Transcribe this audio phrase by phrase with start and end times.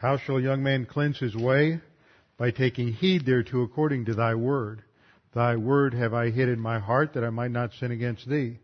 [0.00, 1.78] How shall a young man cleanse his way?
[2.38, 4.82] By taking heed thereto according to thy word.
[5.34, 8.60] Thy word have I hid in my heart that I might not sin against thee.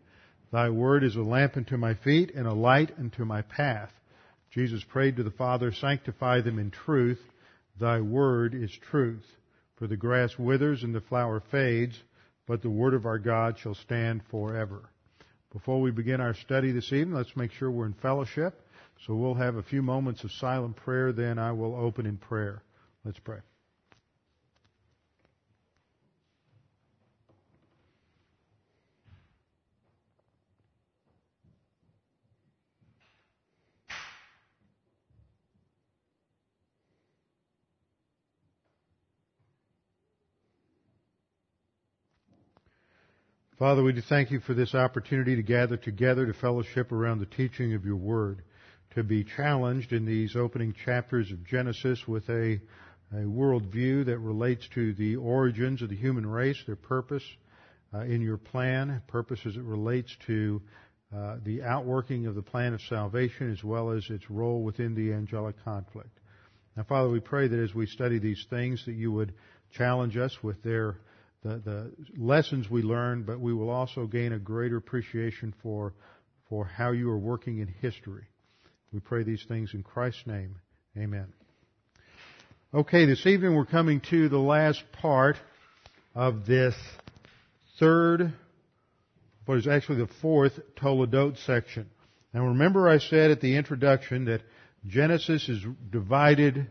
[0.51, 3.93] Thy word is a lamp unto my feet and a light unto my path.
[4.51, 7.21] Jesus prayed to the Father, sanctify them in truth.
[7.79, 9.27] Thy word is truth.
[9.77, 12.03] For the grass withers and the flower fades,
[12.47, 14.89] but the word of our God shall stand forever.
[15.53, 18.59] Before we begin our study this evening, let's make sure we're in fellowship.
[19.05, 22.63] So we'll have a few moments of silent prayer, then I will open in prayer.
[23.05, 23.39] Let's pray.
[43.59, 47.27] Father, we do thank you for this opportunity to gather together to fellowship around the
[47.27, 48.43] teaching of your word,
[48.97, 52.59] to be challenged in these opening chapters of Genesis with a,
[53.13, 57.23] a worldview that relates to the origins of the human race, their purpose
[57.93, 60.63] uh, in your plan, purpose as it relates to
[61.15, 65.13] uh, the outworking of the plan of salvation as well as its role within the
[65.13, 66.19] angelic conflict.
[66.75, 69.35] Now, Father, we pray that as we study these things that you would
[69.77, 70.97] challenge us with their
[71.43, 75.93] the, the lessons we learn, but we will also gain a greater appreciation for,
[76.49, 78.27] for how you are working in history.
[78.97, 80.57] We pray these things in Christ's name.
[80.97, 81.27] Amen.
[82.73, 85.37] Okay, this evening we're coming to the last part
[86.15, 86.75] of this
[87.79, 88.33] third,
[89.45, 91.91] what is actually the fourth Toledot section.
[92.33, 94.41] Now remember I said at the introduction that
[94.87, 96.67] Genesis is divided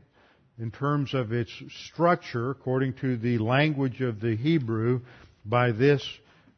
[0.58, 1.52] in terms of its
[1.86, 5.02] structure, according to the language of the Hebrew,
[5.46, 6.04] by this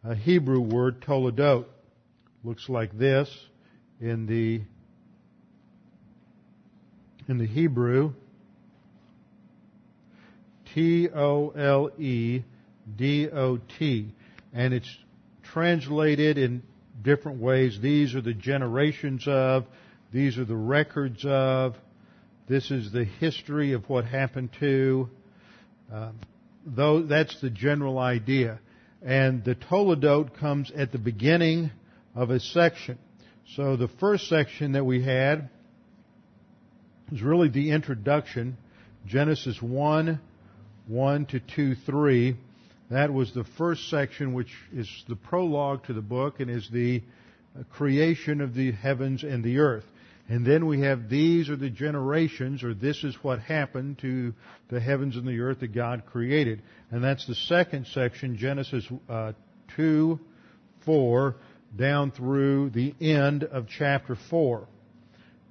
[0.07, 1.65] uh, Hebrew word toledot.
[2.45, 3.29] Looks like this
[3.99, 4.61] in the
[7.27, 8.13] in the Hebrew.
[10.73, 12.43] T O L E
[12.95, 14.13] D O T.
[14.53, 14.97] And it's
[15.43, 16.63] translated in
[17.01, 17.79] different ways.
[17.81, 19.65] These are the generations of,
[20.11, 21.75] these are the records of,
[22.47, 25.09] this is the history of what happened to.
[25.91, 26.19] Um,
[26.65, 28.59] though that's the general idea.
[29.01, 31.71] And the Toledot comes at the beginning
[32.15, 32.97] of a section.
[33.55, 35.49] So the first section that we had
[37.11, 38.57] was really the introduction,
[39.05, 40.19] Genesis 1,
[40.87, 42.35] 1 to 2, 3.
[42.89, 47.01] That was the first section which is the prologue to the book and is the
[47.71, 49.85] creation of the heavens and the earth.
[50.29, 54.33] And then we have these are the generations, or this is what happened to
[54.69, 56.61] the heavens and the earth that God created.
[56.91, 59.31] And that's the second section, Genesis uh,
[59.77, 60.19] 2,
[60.85, 61.35] 4,
[61.77, 64.67] down through the end of chapter 4.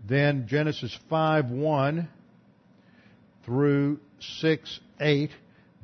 [0.07, 2.09] Then Genesis 5, 1
[3.45, 4.01] through
[4.41, 5.31] 6, 8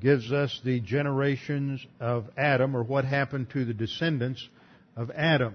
[0.01, 4.49] gives us the generations of Adam, or what happened to the descendants
[4.97, 5.55] of Adam.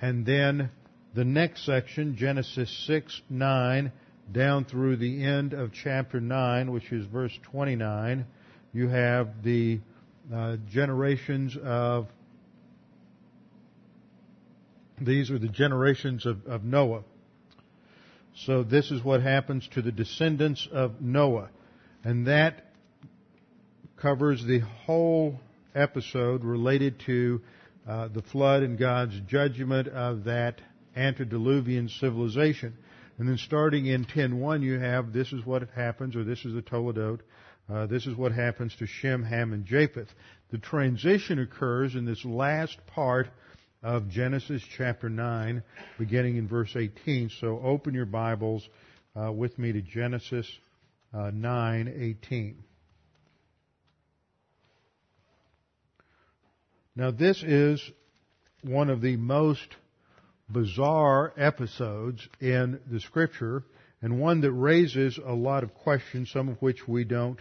[0.00, 0.70] And then
[1.14, 3.92] the next section, Genesis 6, 9,
[4.32, 8.26] down through the end of chapter 9, which is verse 29,
[8.72, 9.80] you have the
[10.34, 12.08] uh, generations of,
[15.00, 17.02] these are the generations of, of Noah.
[18.44, 21.48] So this is what happens to the descendants of Noah.
[22.04, 22.66] And that
[23.96, 25.40] covers the whole
[25.74, 27.40] episode related to
[27.88, 30.60] uh, the flood and God's judgment of that
[30.94, 32.76] antediluvian civilization.
[33.18, 36.62] And then starting in 10.1 you have this is what happens, or this is the
[36.62, 37.20] Toledot,
[37.72, 40.08] uh, this is what happens to Shem, Ham, and Japheth.
[40.50, 43.28] The transition occurs in this last part
[43.82, 45.62] of Genesis chapter 9,
[45.98, 47.30] beginning in verse 18.
[47.40, 48.68] So open your Bibles
[49.14, 50.50] uh, with me to Genesis
[51.14, 52.56] uh, 9:18.
[56.94, 57.82] Now this is
[58.62, 59.76] one of the most
[60.48, 63.64] bizarre episodes in the scripture
[64.02, 67.38] and one that raises a lot of questions, some of which we don't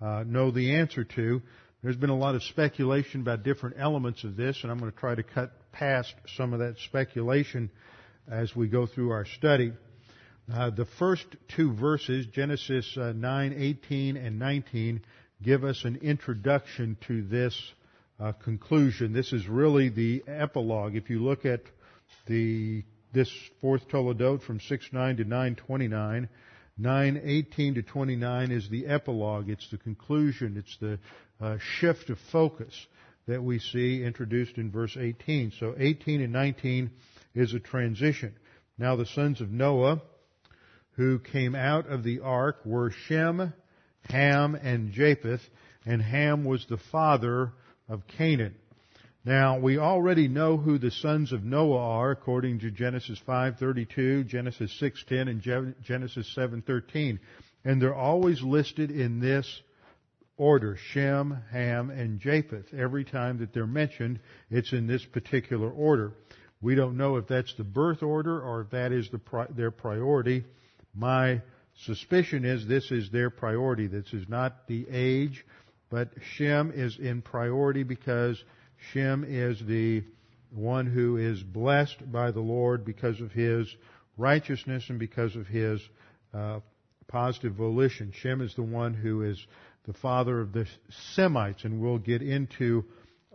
[0.00, 1.42] uh, know the answer to.
[1.84, 4.98] There's been a lot of speculation about different elements of this, and I'm going to
[4.98, 7.70] try to cut past some of that speculation
[8.26, 9.70] as we go through our study.
[10.50, 15.02] Uh, the first two verses, Genesis uh, 9, 18 and 19,
[15.42, 17.54] give us an introduction to this
[18.18, 19.12] uh, conclusion.
[19.12, 20.96] This is really the epilogue.
[20.96, 21.60] If you look at
[22.26, 22.82] the
[23.12, 26.28] this fourth Toledot from 6.9 to 9.29.
[26.80, 29.48] 9.18 to 29 is the epilogue.
[29.48, 30.56] It's the conclusion.
[30.56, 30.98] It's the
[31.40, 32.86] uh, shift of focus
[33.26, 35.52] that we see introduced in verse 18.
[35.58, 36.90] So 18 and 19
[37.34, 38.34] is a transition.
[38.76, 40.02] Now the sons of Noah,
[40.96, 43.52] who came out of the ark were Shem,
[44.10, 45.42] Ham, and Japheth,
[45.86, 47.52] and Ham was the father
[47.88, 48.54] of Canaan.
[49.26, 54.70] Now, we already know who the sons of Noah are according to Genesis 5:32, Genesis
[54.78, 57.18] 6:10 and Genesis 7:13,
[57.64, 59.62] and they're always listed in this
[60.36, 62.74] order, Shem, Ham, and Japheth.
[62.74, 66.12] Every time that they're mentioned, it's in this particular order.
[66.60, 70.44] We don't know if that's the birth order or if that is the, their priority.
[70.94, 71.40] My
[71.86, 73.86] suspicion is this is their priority.
[73.86, 75.46] This is not the age,
[75.88, 78.42] but Shem is in priority because
[78.92, 80.04] Shem is the
[80.50, 83.74] one who is blessed by the Lord because of his
[84.16, 85.80] righteousness and because of his
[86.32, 86.60] uh,
[87.08, 88.12] positive volition.
[88.14, 89.44] Shem is the one who is
[89.86, 90.66] the father of the
[91.14, 92.84] Semites, and we'll get into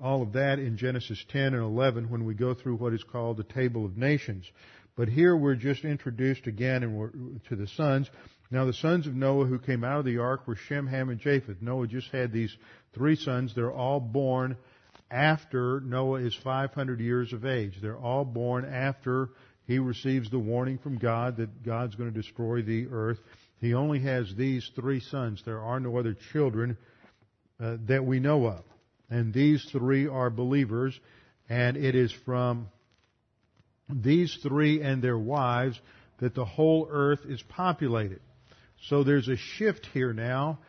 [0.02, 3.38] all of that in Genesis 10 and 11 when we go through what is called
[3.38, 4.50] the Table of Nations.
[4.96, 6.82] But here we're just introduced again
[7.50, 8.10] to the sons.
[8.52, 11.20] Now the sons of Noah who came out of the ark were Shem, Ham, and
[11.20, 11.62] Japheth.
[11.62, 12.56] Noah just had these
[12.94, 13.54] three sons.
[13.54, 14.58] They're all born
[15.12, 17.74] after Noah is 500 years of age.
[17.82, 19.30] They're all born after
[19.66, 23.20] he receives the warning from God that God's going to destroy the earth.
[23.60, 25.42] He only has these three sons.
[25.46, 26.78] There are no other children
[27.60, 28.64] uh, that we know of.
[29.10, 31.00] And these three are believers,
[31.50, 32.70] and it is from
[33.90, 35.80] these three and their wives
[36.20, 38.22] that the whole earth is populated.
[38.88, 40.60] So there's a shift here now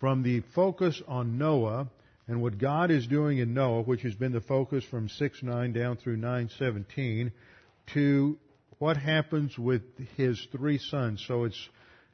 [0.00, 1.88] from the focus on Noah
[2.30, 5.96] and what God is doing in Noah, which has been the focus from 6-9 down
[5.96, 7.32] through 9-17,
[7.94, 8.38] to
[8.78, 9.82] what happens with
[10.16, 11.24] his three sons.
[11.26, 11.68] So it's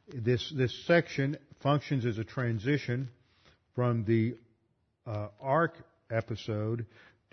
[0.08, 3.10] this this section functions as a transition
[3.74, 4.36] from the
[5.06, 5.74] uh, ark
[6.10, 6.86] episode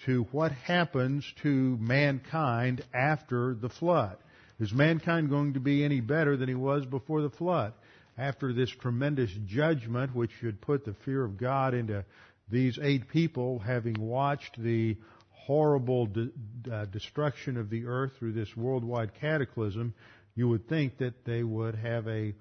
[0.05, 4.17] to what happens to mankind after the flood.
[4.59, 7.71] Is mankind going to be any better than he was before the flood?
[8.17, 12.03] After this tremendous judgment, which should put the fear of God into
[12.49, 14.97] these eight people, having watched the
[15.29, 16.29] horrible de-
[16.71, 19.93] uh, destruction of the earth through this worldwide cataclysm,
[20.35, 22.33] you would think that they would have a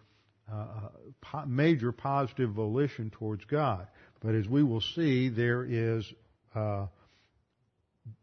[0.50, 3.86] uh, major positive volition towards God.
[4.20, 6.10] But as we will see, there is
[6.54, 6.86] uh,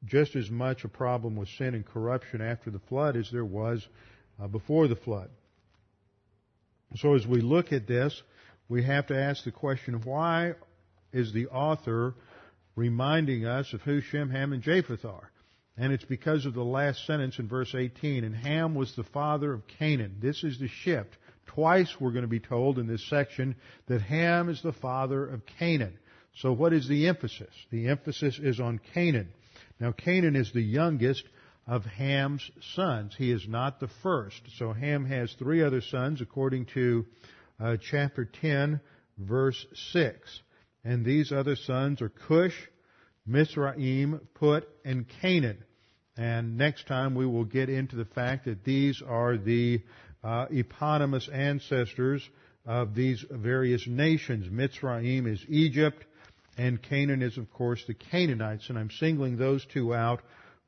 [0.05, 3.85] just as much a problem with sin and corruption after the flood as there was
[4.41, 5.29] uh, before the flood.
[6.95, 8.21] So as we look at this,
[8.67, 10.53] we have to ask the question, why
[11.11, 12.15] is the author
[12.75, 15.31] reminding us of who Shem, Ham, and Japheth are?
[15.77, 18.23] And it's because of the last sentence in verse 18.
[18.23, 20.17] And Ham was the father of Canaan.
[20.21, 21.17] This is the shift.
[21.47, 23.55] Twice we're going to be told in this section
[23.87, 25.97] that Ham is the father of Canaan.
[26.35, 27.53] So what is the emphasis?
[27.71, 29.29] The emphasis is on Canaan.
[29.79, 31.23] Now Canaan is the youngest
[31.65, 33.15] of Ham's sons.
[33.17, 34.41] He is not the first.
[34.57, 37.05] So Ham has three other sons according to
[37.59, 38.81] uh, chapter 10
[39.17, 40.41] verse 6.
[40.83, 42.55] And these other sons are Cush,
[43.25, 45.63] Mizraim, Put, and Canaan.
[46.17, 49.81] And next time we will get into the fact that these are the
[50.23, 52.27] uh, eponymous ancestors
[52.65, 54.47] of these various nations.
[54.47, 56.05] Mitzrayim is Egypt,
[56.57, 58.69] and Canaan is, of course, the Canaanites.
[58.69, 60.21] And I'm singling those two out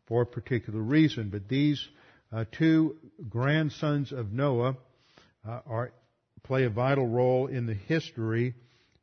[0.07, 1.29] for a particular reason.
[1.29, 1.85] But these
[2.31, 2.97] uh, two
[3.29, 4.77] grandsons of Noah
[5.47, 5.91] uh, are,
[6.43, 8.53] play a vital role in the history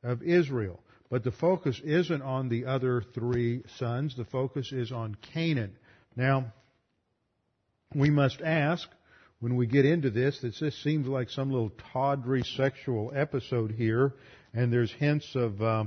[0.03, 0.81] of Israel.
[1.11, 4.15] But the focus isn't on the other three sons.
[4.17, 5.77] The focus is on Canaan.
[6.17, 6.53] Now,
[7.95, 8.89] we must ask,
[9.41, 14.15] when we get into this that this seems like some little tawdry sexual episode here,
[14.53, 15.85] and there's hints of uh,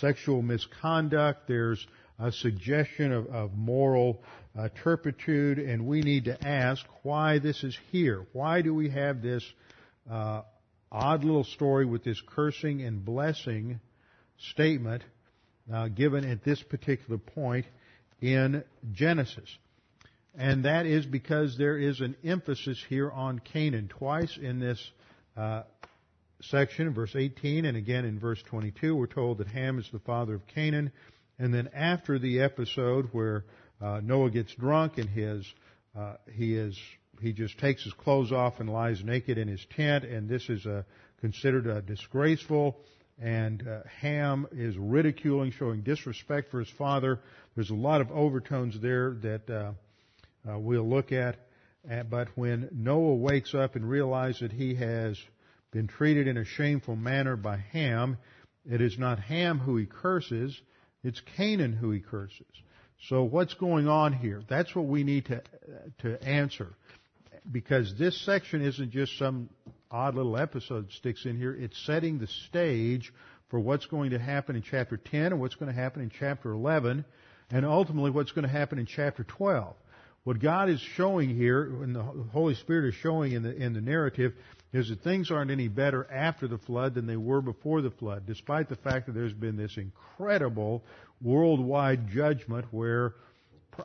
[0.00, 1.46] sexual misconduct.
[1.46, 1.86] There's
[2.18, 4.22] a suggestion of, of moral
[4.58, 8.26] uh, turpitude, and we need to ask why this is here.
[8.32, 9.44] Why do we have this
[10.10, 10.42] uh,
[10.90, 13.80] odd little story with this cursing and blessing
[14.38, 15.02] statement
[15.72, 17.66] uh, given at this particular point
[18.20, 19.48] in Genesis?
[20.38, 23.88] And that is because there is an emphasis here on Canaan.
[23.88, 24.90] Twice in this
[25.36, 25.62] uh,
[26.42, 30.34] section, verse 18 and again in verse 22, we're told that Ham is the father
[30.34, 30.92] of Canaan.
[31.38, 33.44] And then after the episode where
[33.80, 35.46] uh, Noah gets drunk and his
[35.96, 36.78] uh, he is
[37.20, 40.66] he just takes his clothes off and lies naked in his tent, and this is
[40.66, 40.84] a,
[41.20, 42.76] considered a disgraceful.
[43.18, 47.20] And uh, Ham is ridiculing, showing disrespect for his father.
[47.54, 49.72] There's a lot of overtones there that uh,
[50.48, 51.36] uh, we'll look at.
[52.10, 55.18] But when Noah wakes up and realizes that he has
[55.70, 58.18] been treated in a shameful manner by Ham,
[58.68, 60.60] it is not Ham who he curses,
[61.04, 62.46] it's Canaan who he curses.
[63.08, 64.42] So what's going on here?
[64.48, 65.42] That's what we need to,
[65.98, 66.74] to answer.
[67.50, 69.48] Because this section isn't just some
[69.90, 71.54] odd little episode that sticks in here.
[71.54, 73.12] It's setting the stage
[73.48, 76.52] for what's going to happen in chapter 10 and what's going to happen in chapter
[76.52, 77.04] 11
[77.50, 79.74] and ultimately what's going to happen in chapter 12.
[80.24, 83.80] What God is showing here, and the Holy Spirit is showing in the, in the
[83.80, 84.32] narrative,
[84.72, 88.26] is that things aren't any better after the flood than they were before the flood,
[88.26, 90.82] despite the fact that there's been this incredible
[91.22, 93.14] worldwide judgment where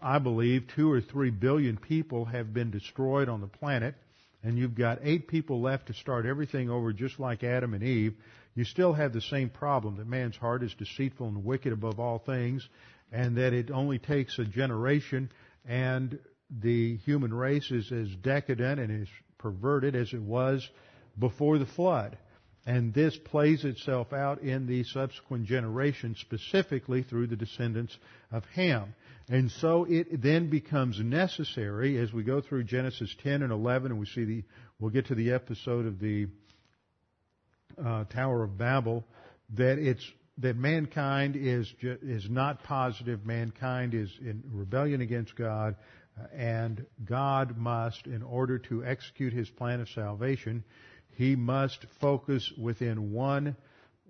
[0.02, 3.96] I believe two or three billion people have been destroyed on the planet,
[4.44, 8.16] and you've got eight people left to start everything over just like Adam and Eve,
[8.56, 12.20] you still have the same problem that man's heart is deceitful and wicked above all
[12.20, 12.68] things,
[13.12, 15.30] and that it only takes a generation
[15.66, 16.20] and
[16.60, 19.08] the human race is as decadent and as
[19.38, 20.68] perverted as it was
[21.18, 22.18] before the flood.
[22.66, 27.98] And this plays itself out in the subsequent generations, specifically through the descendants
[28.32, 28.94] of Ham.
[29.32, 33.98] And so it then becomes necessary as we go through Genesis 10 and 11, and
[33.98, 34.44] we see the,
[34.78, 36.28] we'll get to the episode of the
[37.82, 39.06] uh, Tower of Babel,
[39.56, 40.06] that it's
[40.40, 43.26] that mankind is is not positive.
[43.26, 45.78] Mankind is in rebellion against God,
[46.34, 50.66] and God must, in order to execute His plan of salvation,
[51.16, 53.56] He must focus within one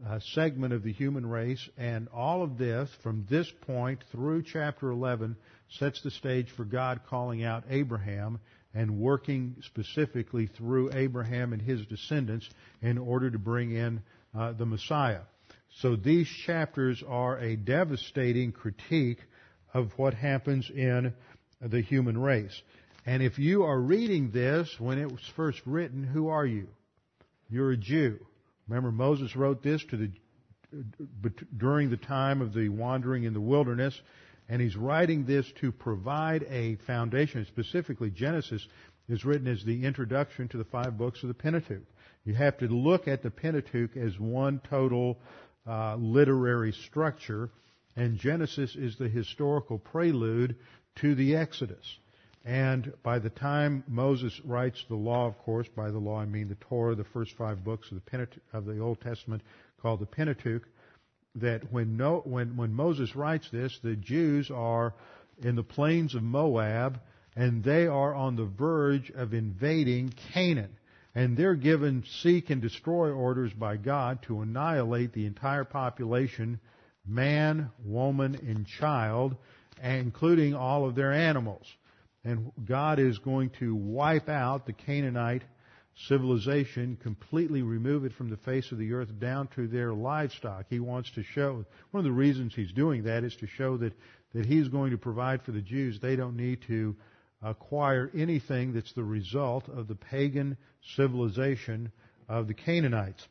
[0.08, 4.90] uh, segment of the human race, and all of this, from this point through chapter
[4.90, 5.36] 11,
[5.80, 8.40] sets the stage for God calling out Abraham
[8.74, 12.50] and working specifically through Abraham and his descendants
[12.82, 14.02] in order to bring in
[14.38, 15.22] uh, the Messiah.
[15.80, 19.20] So these chapters are a devastating critique
[19.74, 21.14] of what happens in
[21.62, 22.60] the human race.
[23.06, 26.68] And if you are reading this when it was first written, who are you?
[27.50, 28.20] You're a Jew.
[28.72, 30.12] Remember Moses wrote this to the
[31.58, 34.00] during the time of the wandering in the wilderness,
[34.48, 37.46] and he's writing this to provide a foundation.
[37.46, 38.66] Specifically, Genesis
[39.10, 41.84] is written as the introduction to the five books of the Pentateuch.
[42.24, 45.20] You have to look at the Pentateuch as one total
[45.68, 47.50] uh, literary structure,
[47.98, 50.56] and Genesis is the historical prelude
[51.02, 51.98] to the Exodus.
[52.44, 56.50] And by the time Moses writes the law, of course, by the law I mean
[56.50, 59.44] the Torah, the first five books of the, of the Old Testament
[59.82, 60.64] called the Pentateuch,
[61.36, 64.94] that when, no, when, when Moses writes this, the Jews are
[65.44, 67.00] in the plains of Moab,
[67.36, 70.76] and they are on the verge of invading Canaan.
[71.14, 76.60] And they're given seek and destroy orders by God to annihilate the entire population,
[77.06, 79.36] man, woman, and child,
[79.82, 81.66] including all of their animals.
[82.24, 85.44] And God is going to wipe out the Canaanite
[86.08, 90.66] civilization, completely remove it from the face of the earth down to their livestock.
[90.70, 93.94] He wants to show, one of the reasons he's doing that is to show that,
[94.34, 96.00] that he's going to provide for the Jews.
[96.00, 96.96] They don't need to
[97.42, 100.58] acquire anything that's the result of the pagan
[100.96, 101.92] civilization
[102.30, 103.28] of the Canaanites.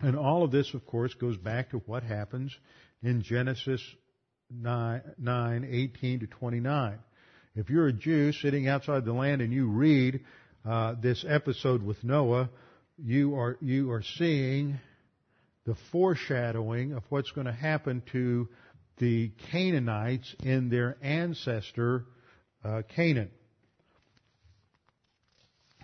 [0.00, 2.56] And all of this, of course, goes back to what happens
[3.02, 3.82] in Genesis
[4.50, 6.98] 9, 9 18 to 29.
[7.56, 10.20] If you're a Jew sitting outside the land and you read
[10.62, 12.50] uh, this episode with Noah,
[12.98, 14.78] you are you are seeing
[15.64, 18.46] the foreshadowing of what's going to happen to
[18.98, 22.04] the Canaanites in their ancestor
[22.62, 23.30] uh, Canaan.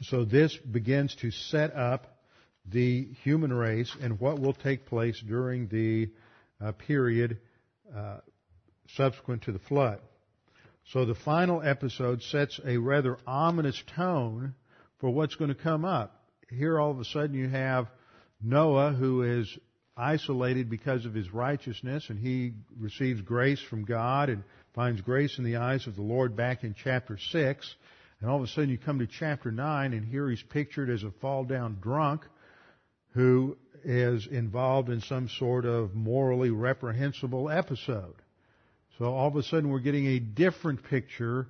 [0.02, 2.18] So this begins to set up
[2.70, 6.10] the human race and what will take place during the
[6.62, 7.38] uh, period
[7.96, 8.18] uh,
[8.88, 10.00] subsequent to the flood.
[10.86, 14.54] So the final episode sets a rather ominous tone
[14.98, 16.24] for what's going to come up.
[16.50, 17.88] Here all of a sudden you have
[18.42, 19.58] Noah who is
[19.96, 24.42] isolated because of his righteousness and he receives grace from God and
[24.74, 27.74] finds grace in the eyes of the Lord back in chapter 6.
[28.20, 31.04] And all of a sudden you come to chapter 9 and here he's pictured as
[31.04, 32.22] a fall down drunk
[33.14, 38.14] who is involved in some sort of morally reprehensible episode.
[38.98, 41.46] So all of a sudden we're getting a different picture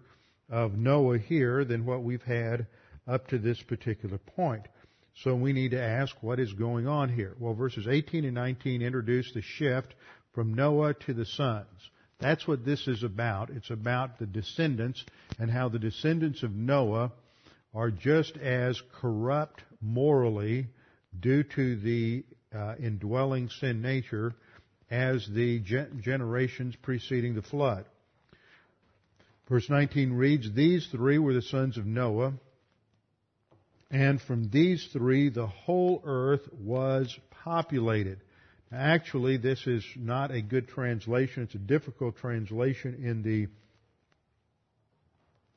[0.48, 2.66] of Noah here than what we've had
[3.06, 4.66] up to this particular point.
[5.14, 7.34] So we need to ask what is going on here.
[7.38, 9.94] Well, verses 18 and 19 introduce the shift
[10.34, 11.66] from Noah to the sons.
[12.18, 13.50] That's what this is about.
[13.50, 15.04] It's about the descendants
[15.38, 17.12] and how the descendants of Noah
[17.74, 20.68] are just as corrupt morally
[21.18, 24.34] due to the uh, indwelling sin nature
[24.92, 25.58] as the
[26.02, 27.86] generations preceding the flood.
[29.48, 32.34] Verse 19 reads, These three were the sons of Noah,
[33.90, 38.20] and from these three the whole earth was populated.
[38.70, 41.42] Actually, this is not a good translation.
[41.42, 43.48] It's a difficult translation in the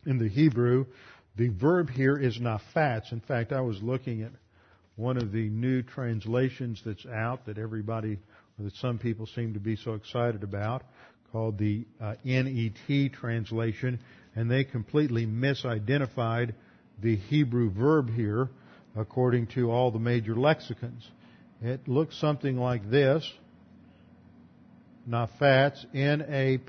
[0.10, 0.86] in the Hebrew.
[1.36, 3.12] The verb here is nafats.
[3.12, 4.32] In fact, I was looking at
[4.96, 8.20] one of the new translations that's out that everybody,
[8.60, 10.84] that some people seem to be so excited about,
[11.32, 14.00] called the uh, NET translation,
[14.36, 16.54] and they completely misidentified
[17.02, 18.50] the Hebrew verb here
[18.96, 21.06] according to all the major lexicons.
[21.62, 23.30] It looks something like this.
[25.10, 26.60] Nafats, N-A-P-H-A-T-Z.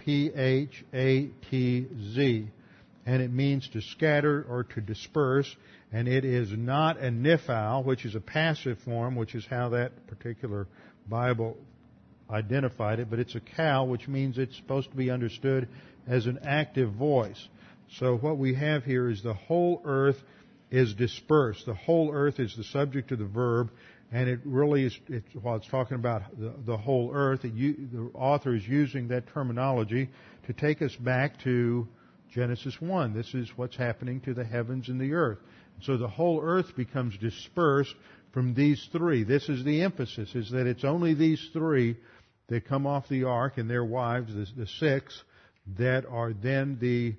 [3.07, 5.55] And it means to scatter or to disperse.
[5.93, 10.09] And it is not a nifal, which is a passive form, which is how that
[10.09, 10.67] particular
[11.09, 11.57] Bible
[12.31, 15.69] identified it, but it's a qal, which means it's supposed to be understood
[16.07, 17.49] as an active voice.
[17.99, 20.17] So what we have here is the whole earth
[20.71, 21.67] is dispersed.
[21.67, 23.71] The whole earth is the subject of the verb,
[24.13, 24.99] and it really is,
[25.41, 27.55] while it's talking about the, the whole earth, it,
[27.93, 30.09] the author is using that terminology
[30.47, 31.87] to take us back to
[32.33, 33.15] Genesis 1.
[33.15, 35.39] This is what's happening to the heavens and the earth.
[35.83, 37.95] So the whole earth becomes dispersed
[38.33, 39.25] from these three.
[39.25, 41.97] This is the emphasis, is that it's only these three
[42.49, 45.23] that come off the ark and their wives, the, the six,
[45.79, 47.15] that are then the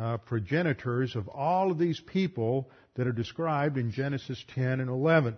[0.00, 5.36] uh, progenitors of all of these people that are described in Genesis 10 and 11.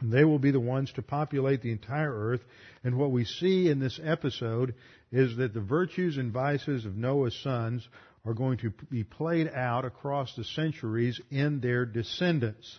[0.00, 2.40] And they will be the ones to populate the entire earth.
[2.84, 4.74] And what we see in this episode
[5.10, 7.86] is that the virtues and vices of Noah's sons
[8.24, 12.78] are going to be played out across the centuries in their descendants.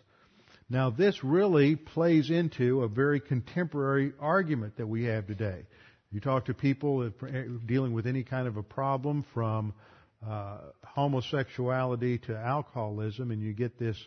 [0.69, 5.65] Now this really plays into a very contemporary argument that we have today.
[6.11, 7.11] You talk to people
[7.65, 9.73] dealing with any kind of a problem from
[10.27, 13.97] uh, homosexuality to alcoholism, and you get this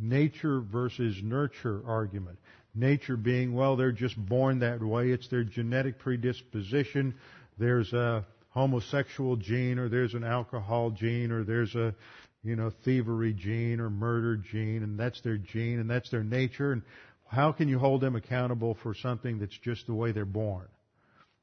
[0.00, 2.38] nature versus nurture argument.
[2.74, 5.10] Nature being, well, they're just born that way.
[5.10, 7.14] It's their genetic predisposition.
[7.58, 11.94] There's a homosexual gene, or there's an alcohol gene, or there's a,
[12.42, 16.72] you know, thievery gene or murder gene, and that's their gene, and that's their nature.
[16.72, 16.82] And
[17.28, 20.66] how can you hold them accountable for something that's just the way they're born?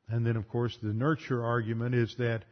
[0.10, 2.44] And then, of course, the nurture argument is that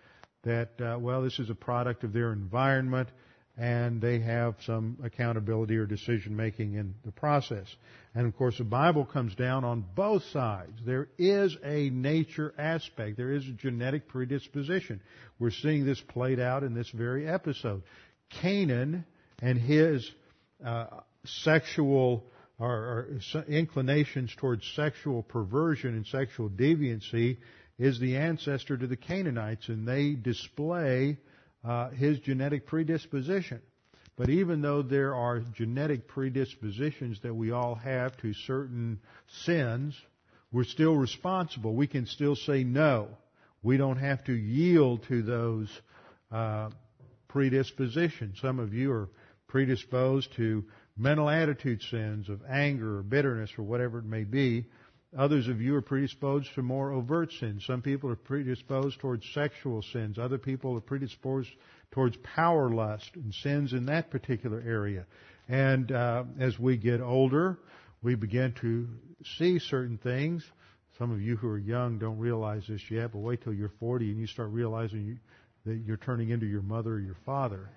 [0.43, 3.09] that, uh, well, this is a product of their environment
[3.57, 7.65] and they have some accountability or decision making in the process.
[8.13, 10.79] And of course the Bible comes down on both sides.
[10.85, 13.17] There is a nature aspect.
[13.17, 15.01] There is a genetic predisposition.
[15.39, 17.81] We're seeing this played out in this very episode.
[18.29, 19.05] Canaan
[19.41, 20.09] and his
[20.63, 20.85] uh,
[21.25, 22.25] sexual
[22.59, 27.37] or, or inclinations towards sexual perversion and sexual deviancy
[27.77, 31.17] is the ancestor to the Canaanites, and they display
[31.63, 33.61] uh, his genetic predisposition.
[34.15, 38.99] But even though there are genetic predispositions that we all have to certain
[39.45, 39.95] sins,
[40.51, 41.75] we're still responsible.
[41.75, 43.09] We can still say no.
[43.61, 45.69] We don't have to yield to those
[46.31, 46.69] uh,
[47.27, 48.39] predispositions.
[48.41, 49.09] Some of you are
[49.47, 50.65] predisposed to
[50.97, 54.65] mental attitude sins of anger or bitterness or whatever it may be.
[55.17, 57.65] Others of you are predisposed to more overt sins.
[57.65, 60.17] Some people are predisposed towards sexual sins.
[60.19, 61.49] Other people are predisposed
[61.91, 65.05] towards power lust and sins in that particular area.
[65.47, 67.57] And uh, as we get older,
[68.01, 68.87] we begin to
[69.37, 70.43] see certain things.
[70.97, 74.11] Some of you who are young don't realize this yet, but wait till you're 40
[74.11, 75.17] and you start realizing you,
[75.67, 77.69] that you're turning into your mother or your father.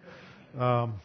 [0.58, 1.00] Um,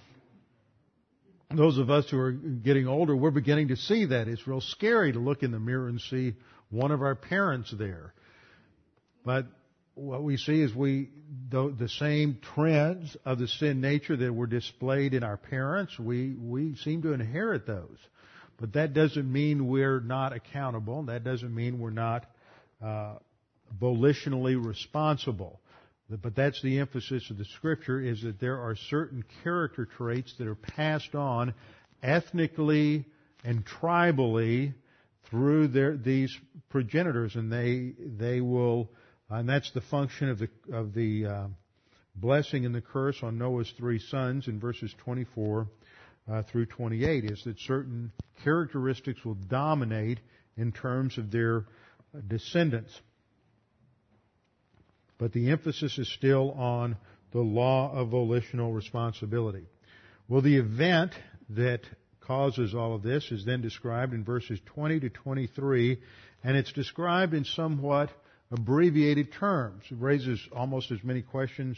[1.53, 4.27] those of us who are getting older, we're beginning to see that.
[4.27, 6.33] It's real scary to look in the mirror and see
[6.69, 8.13] one of our parents there.
[9.23, 9.45] But
[9.95, 11.09] what we see is we,
[11.49, 16.33] the, the same trends of the sin nature that were displayed in our parents, we,
[16.33, 17.97] we seem to inherit those.
[18.59, 21.03] But that doesn't mean we're not accountable.
[21.03, 22.25] That doesn't mean we're not
[22.83, 23.15] uh,
[23.81, 25.59] volitionally responsible.
[26.09, 30.47] But that's the emphasis of the scripture is that there are certain character traits that
[30.47, 31.53] are passed on
[32.03, 33.05] ethnically
[33.43, 34.73] and tribally
[35.29, 36.35] through their, these
[36.69, 38.89] progenitors, and they they will,
[39.29, 41.47] and that's the function of the of the uh,
[42.15, 45.67] blessing and the curse on Noah's three sons in verses 24
[46.31, 48.11] uh, through 28 is that certain
[48.43, 50.19] characteristics will dominate
[50.57, 51.65] in terms of their
[52.27, 52.99] descendants
[55.17, 56.97] but the emphasis is still on
[57.31, 59.65] the law of volitional responsibility.
[60.27, 61.11] Well, the event
[61.49, 61.81] that
[62.21, 65.99] causes all of this is then described in verses 20 to 23,
[66.43, 68.09] and it's described in somewhat
[68.51, 69.83] abbreviated terms.
[69.89, 71.77] It raises almost as many questions,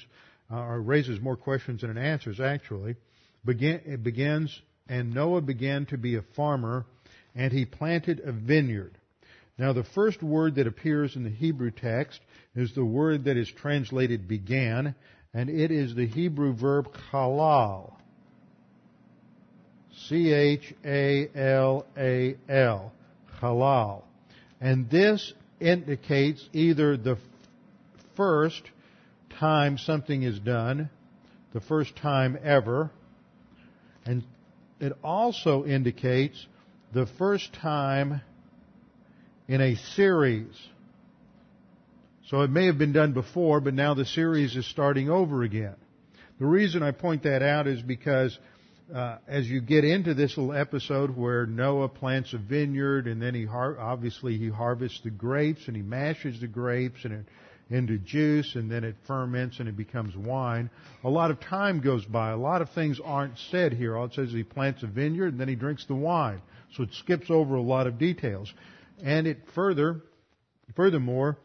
[0.52, 2.96] uh, or raises more questions than it answers, actually.
[3.44, 6.86] Begin, it begins, and Noah began to be a farmer,
[7.36, 8.98] and he planted a vineyard.
[9.58, 12.20] Now, the first word that appears in the Hebrew text
[12.56, 14.94] is the word that is translated began,
[15.34, 17.94] and it is the Hebrew verb halal.
[20.08, 21.34] C-H-A-L-A-L.
[23.42, 24.04] Halal.
[24.62, 27.18] And this indicates either the
[28.16, 28.62] first
[29.40, 30.90] time something is done,
[31.54, 32.92] the first time ever,
[34.06, 34.24] and
[34.80, 36.46] it also indicates
[36.94, 38.22] the first time
[39.48, 40.56] in a series.
[42.28, 45.76] So it may have been done before, but now the series is starting over again.
[46.40, 48.38] The reason I point that out is because
[48.94, 53.34] uh, as you get into this little episode where Noah plants a vineyard and then
[53.34, 57.26] he har- obviously he harvests the grapes and he mashes the grapes and it,
[57.70, 60.70] into juice and then it ferments and it becomes wine.
[61.04, 62.32] A lot of time goes by.
[62.32, 63.98] A lot of things aren't said here.
[63.98, 66.42] All it says is he plants a vineyard and then he drinks the wine.
[66.76, 68.54] So it skips over a lot of details.
[69.04, 70.04] And it further,
[70.76, 71.38] furthermore,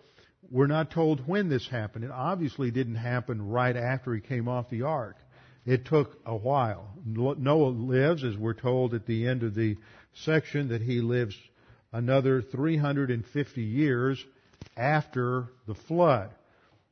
[0.50, 2.04] we're not told when this happened.
[2.04, 5.16] It obviously didn't happen right after he came off the ark.
[5.64, 6.88] It took a while.
[7.06, 9.76] Noah lives, as we're told at the end of the
[10.24, 11.36] section, that he lives
[11.92, 14.24] another 350 years
[14.76, 16.30] after the flood.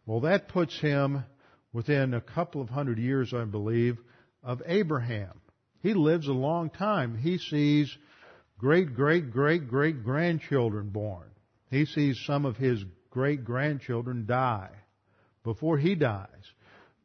[0.06, 1.24] Well, that puts him
[1.72, 3.98] within a couple of hundred years, I believe,
[4.42, 5.40] of Abraham.
[5.82, 7.16] He lives a long time.
[7.16, 7.96] He sees
[8.60, 11.26] great, great, great, great grandchildren born.
[11.70, 14.70] He sees some of his great grandchildren die
[15.42, 16.28] before he dies.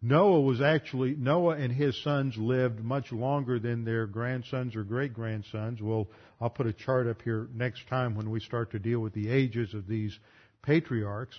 [0.02, 5.13] Noah was actually, Noah and his sons lived much longer than their grandsons or great
[5.13, 5.82] grandsons.
[5.82, 6.10] Well,
[6.41, 9.30] I'll put a chart up here next time when we start to deal with the
[9.30, 10.15] ages of these
[10.62, 11.36] patriarchs.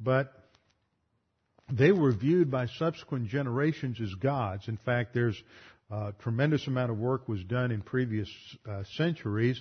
[0.00, 0.32] But
[1.70, 4.68] they were viewed by subsequent generations as gods.
[4.68, 5.42] In fact, there's
[5.90, 8.28] a tremendous amount of work was done in previous
[8.68, 9.60] uh, centuries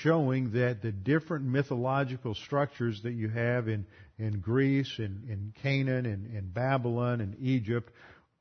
[0.00, 3.86] showing that the different mythological structures that you have in,
[4.18, 7.92] in Greece, in, in Canaan, in, in Babylon, and Egypt,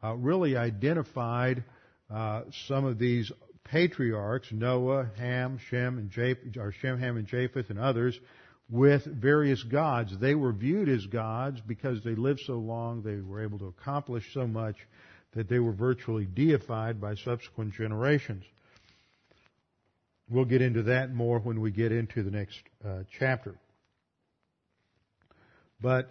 [0.04, 1.64] uh, really identified
[2.10, 3.32] uh, some of these
[3.66, 8.18] patriarchs, Noah, Ham, Shem, and Japheth, or Shem, Ham, and Japheth, and others,
[8.70, 10.18] with various gods.
[10.18, 14.24] They were viewed as gods because they lived so long, they were able to accomplish
[14.34, 14.78] so much
[15.34, 18.44] that they were virtually deified by subsequent generations.
[20.30, 23.56] We'll get into that more when we get into the next uh, chapter.
[25.82, 26.10] But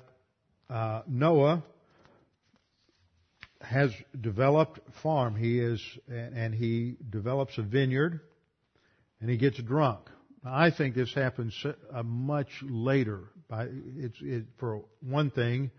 [0.68, 1.62] uh, Noah
[3.60, 5.36] has developed farm.
[5.36, 8.20] He is, and he develops a vineyard,
[9.20, 10.00] and he gets drunk.
[10.44, 11.54] I think this happens
[11.92, 13.24] uh, much later.
[13.50, 15.70] It's, it, for one thing,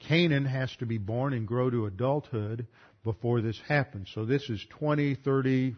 [0.00, 2.66] Canaan has to be born and grow to adulthood
[3.04, 4.10] before this happens.
[4.14, 5.76] So this is 20, 30,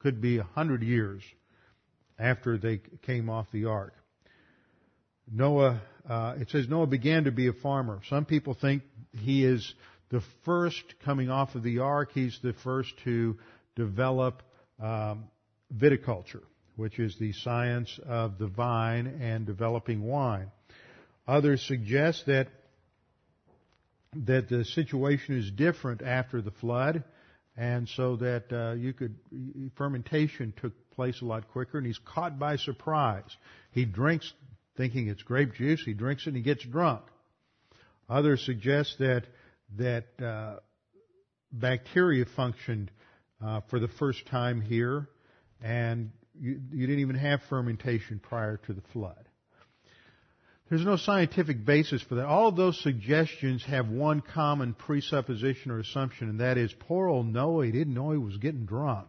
[0.00, 1.22] could be 100 years
[2.18, 3.94] after they came off the ark.
[5.30, 8.00] Noah, uh, it says Noah began to be a farmer.
[8.08, 9.74] Some people think he is
[10.10, 12.10] the first coming off of the ark.
[12.14, 13.36] He's the first to
[13.76, 14.42] develop
[14.80, 15.24] um,
[15.76, 16.42] viticulture
[16.78, 20.48] which is the science of the vine and developing wine.
[21.26, 22.46] Others suggest that
[24.14, 27.04] that the situation is different after the flood,
[27.56, 29.16] and so that uh, you could
[29.76, 33.36] fermentation took place a lot quicker, and he's caught by surprise.
[33.72, 34.32] He drinks
[34.76, 35.82] thinking it's grape juice.
[35.84, 37.02] He drinks it and he gets drunk.
[38.08, 39.24] Others suggest that
[39.76, 40.60] that uh,
[41.52, 42.90] bacteria functioned
[43.44, 45.08] uh, for the first time here,
[45.62, 49.27] and you, you didn't even have fermentation prior to the flood.
[50.68, 52.26] There's no scientific basis for that.
[52.26, 57.26] All of those suggestions have one common presupposition or assumption, and that is poor old
[57.26, 59.08] Noah, he didn't know he was getting drunk.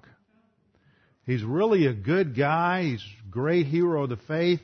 [1.25, 2.83] He's really a good guy.
[2.83, 4.61] He's a great hero of the faith.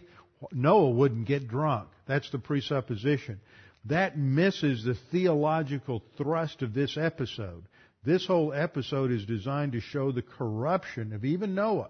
[0.51, 1.89] Noah wouldn't get drunk.
[2.07, 3.41] That's the presupposition.
[3.85, 7.65] That misses the theological thrust of this episode.
[8.05, 11.89] This whole episode is designed to show the corruption of even Noah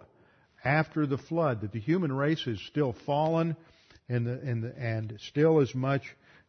[0.63, 3.56] after the flood, that the human race is still fallen
[4.10, 6.04] and, the, and, the, and still as much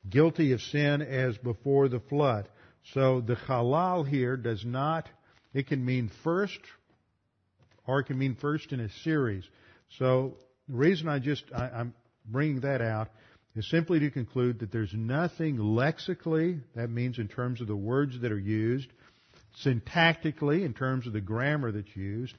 [0.09, 2.49] guilty of sin as before the flood.
[2.95, 5.09] So the halal here does not,
[5.53, 6.61] it can mean first,
[7.87, 9.45] or it can mean first in a series.
[9.99, 10.37] So
[10.69, 13.09] the reason I just, I, I'm bringing that out
[13.55, 18.21] is simply to conclude that there's nothing lexically, that means in terms of the words
[18.21, 18.88] that are used,
[19.64, 22.35] syntactically, in terms of the grammar that's used,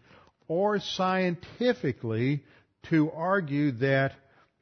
[0.48, 2.44] or scientifically
[2.90, 4.14] to argue that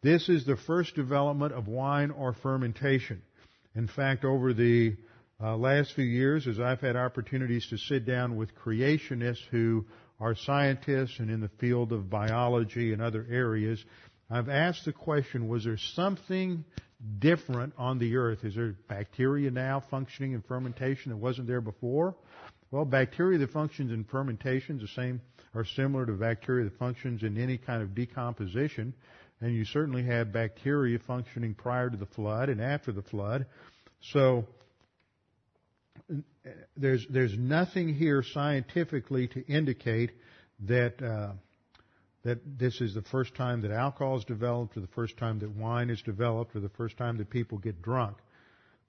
[0.05, 3.21] this is the first development of wine or fermentation.
[3.73, 4.95] In fact, over the
[5.41, 9.85] uh, last few years, as I've had opportunities to sit down with creationists who
[10.19, 13.83] are scientists and in the field of biology and other areas,
[14.29, 16.63] I've asked the question, was there something
[17.17, 18.45] different on the earth?
[18.45, 22.15] Is there bacteria now functioning in fermentation that wasn't there before?
[22.69, 25.21] Well, bacteria that functions in fermentation is the same
[25.55, 28.93] are similar to bacteria that functions in any kind of decomposition.
[29.41, 33.45] And you certainly have bacteria functioning prior to the flood and after the flood.
[34.01, 34.45] So,
[36.77, 40.11] there's, there's nothing here scientifically to indicate
[40.67, 41.33] that, uh,
[42.23, 45.49] that this is the first time that alcohol is developed or the first time that
[45.49, 48.17] wine is developed or the first time that people get drunk.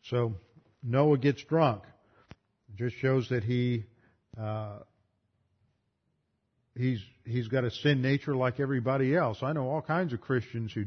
[0.05, 0.35] So
[0.83, 1.83] Noah gets drunk.
[2.69, 3.85] It just shows that he
[4.41, 4.81] uh,
[6.77, 9.39] he's he's got a sin nature like everybody else.
[9.43, 10.85] I know all kinds of Christians who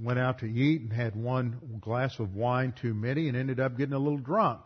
[0.00, 3.76] went out to eat and had one glass of wine too many and ended up
[3.76, 4.62] getting a little drunk.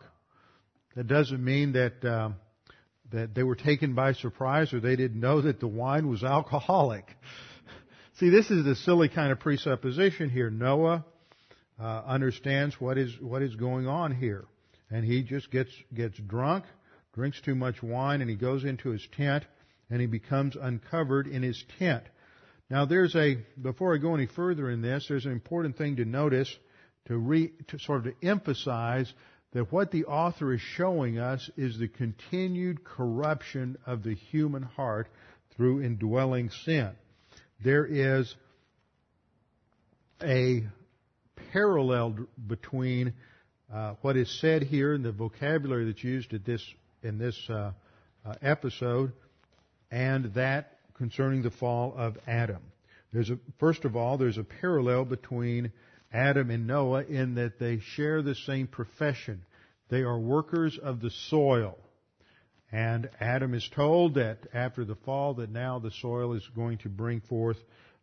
[0.95, 2.29] That doesn't mean that uh,
[3.11, 7.05] that they were taken by surprise or they didn't know that the wine was alcoholic.
[8.19, 10.49] See, this is the silly kind of presupposition here.
[10.49, 11.05] Noah
[11.79, 14.45] uh, understands what is what is going on here,
[14.89, 16.65] and he just gets gets drunk,
[17.13, 19.45] drinks too much wine, and he goes into his tent,
[19.89, 22.03] and he becomes uncovered in his tent.
[22.69, 26.05] Now, there's a before I go any further in this, there's an important thing to
[26.05, 26.53] notice
[27.05, 29.11] to re to sort of to emphasize
[29.53, 35.07] that what the author is showing us is the continued corruption of the human heart
[35.55, 36.91] through indwelling sin.
[37.63, 38.35] There is
[40.21, 40.67] a
[41.53, 43.13] parallel between
[43.73, 46.61] uh, what is said here in the vocabulary that's used at this
[47.01, 47.71] in this uh,
[48.25, 49.13] uh, episode
[49.91, 52.61] and that concerning the fall of Adam.
[53.13, 55.71] There's a, first of all, there's a parallel between
[56.11, 59.43] Adam and Noah in that they share the same profession.
[59.89, 61.77] They are workers of the soil.
[62.71, 66.89] And Adam is told that after the fall that now the soil is going to
[66.89, 67.57] bring forth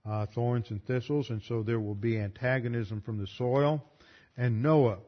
[0.06, 3.82] uh, thorns and thistles, and so there will be antagonism from the soil.
[4.36, 4.98] And Noah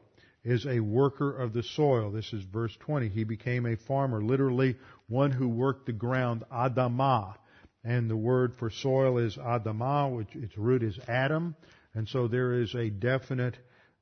[0.47, 2.09] is a worker of the soil.
[2.09, 3.09] This is verse 20.
[3.09, 4.77] He became a farmer, literally
[5.09, 7.35] one who worked the ground, Adamah.
[7.83, 11.53] And the word for soil is Adamah, which its root is Adam.
[11.93, 13.57] And so there is a definite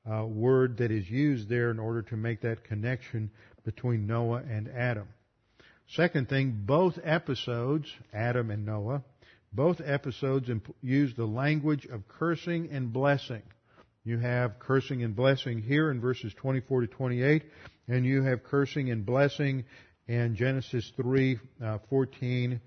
[0.08, 3.32] uh, word that is used there in order to make that connection
[3.64, 5.08] between Noah and Adam.
[5.88, 9.04] Second thing, both episodes, Adam and Noah,
[9.52, 10.48] both episodes
[10.84, 13.42] use the language of cursing and blessing.
[14.06, 17.44] You have cursing and blessing here in verses 24 to 28,
[17.88, 19.66] and you have cursing and blessing
[20.08, 22.62] in Genesis 3, uh, 14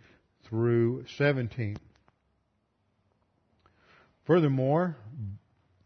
[0.49, 1.77] through 17.
[4.27, 4.97] Furthermore,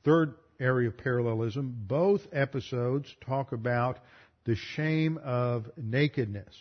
[0.04, 3.98] third area of parallelism, both episodes talk about
[4.44, 6.56] the shame of nakedness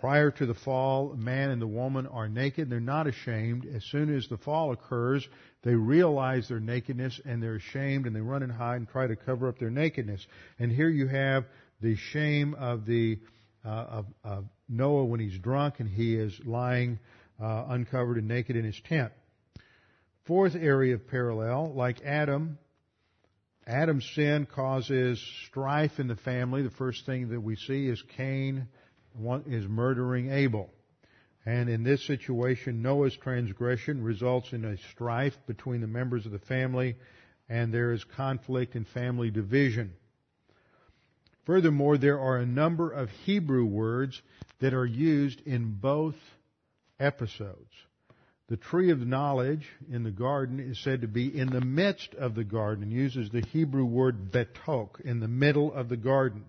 [0.00, 2.70] prior to the fall, man and the woman are naked.
[2.70, 3.66] They're not ashamed.
[3.66, 5.26] As soon as the fall occurs,
[5.62, 9.16] they realize their nakedness and they're ashamed and they run and hide and try to
[9.16, 10.24] cover up their nakedness.
[10.58, 11.44] And here you have
[11.80, 13.18] the shame of the
[13.64, 16.98] uh, of, of, Noah when he's drunk and he is lying
[17.42, 19.12] uh, uncovered and naked in his tent.
[20.26, 22.58] Fourth area of parallel, like Adam,
[23.66, 26.62] Adam's sin causes strife in the family.
[26.62, 28.68] The first thing that we see is Cain
[29.46, 30.70] is murdering Abel.
[31.46, 36.38] And in this situation, Noah's transgression results in a strife between the members of the
[36.38, 36.96] family,
[37.48, 39.94] and there is conflict and family division.
[41.46, 44.20] Furthermore, there are a number of Hebrew words
[44.60, 46.16] that are used in both
[47.00, 47.72] episodes.
[48.48, 52.34] The tree of knowledge in the garden is said to be in the midst of
[52.34, 56.44] the garden uses the Hebrew word betok, in the middle of the garden.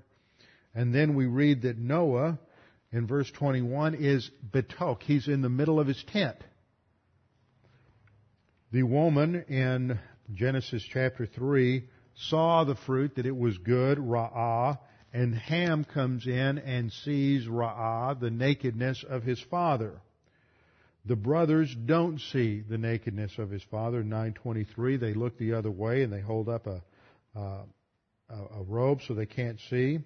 [0.74, 2.40] And then we read that Noah
[2.92, 5.04] in verse 21 is betok.
[5.04, 6.38] He's in the middle of his tent.
[8.72, 10.00] The woman in
[10.34, 14.78] Genesis chapter 3 saw the fruit that it was good, ra'ah,
[15.12, 20.02] and Ham comes in and sees ra'ah, the nakedness of his father.
[21.06, 24.04] The brothers don't see the nakedness of his father.
[24.04, 26.84] 923, they look the other way and they hold up a,
[27.36, 27.64] uh,
[28.30, 30.00] a robe so they can't see.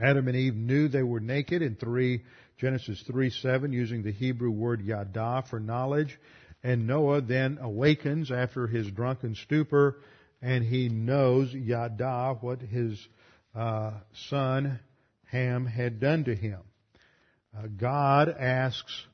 [0.00, 2.22] Adam and Eve knew they were naked in 3,
[2.58, 6.18] Genesis 3, 7, using the Hebrew word yada for knowledge.
[6.62, 9.98] And Noah then awakens after his drunken stupor
[10.42, 12.98] and he knows yada, what his
[13.54, 13.92] uh,
[14.28, 14.78] son
[15.26, 16.60] Ham had done to him.
[17.56, 19.06] Uh, God asks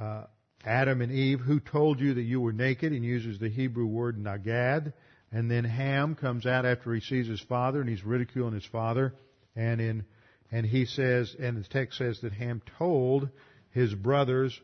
[0.00, 0.24] uh,
[0.64, 4.18] Adam and Eve, who told you that you were naked, and uses the Hebrew word
[4.18, 4.92] nagad.
[5.30, 9.14] And then Ham comes out after he sees his father, and he's ridiculing his father.
[9.56, 10.04] And in,
[10.52, 13.30] and he says, and the text says that Ham told
[13.70, 14.58] his brothers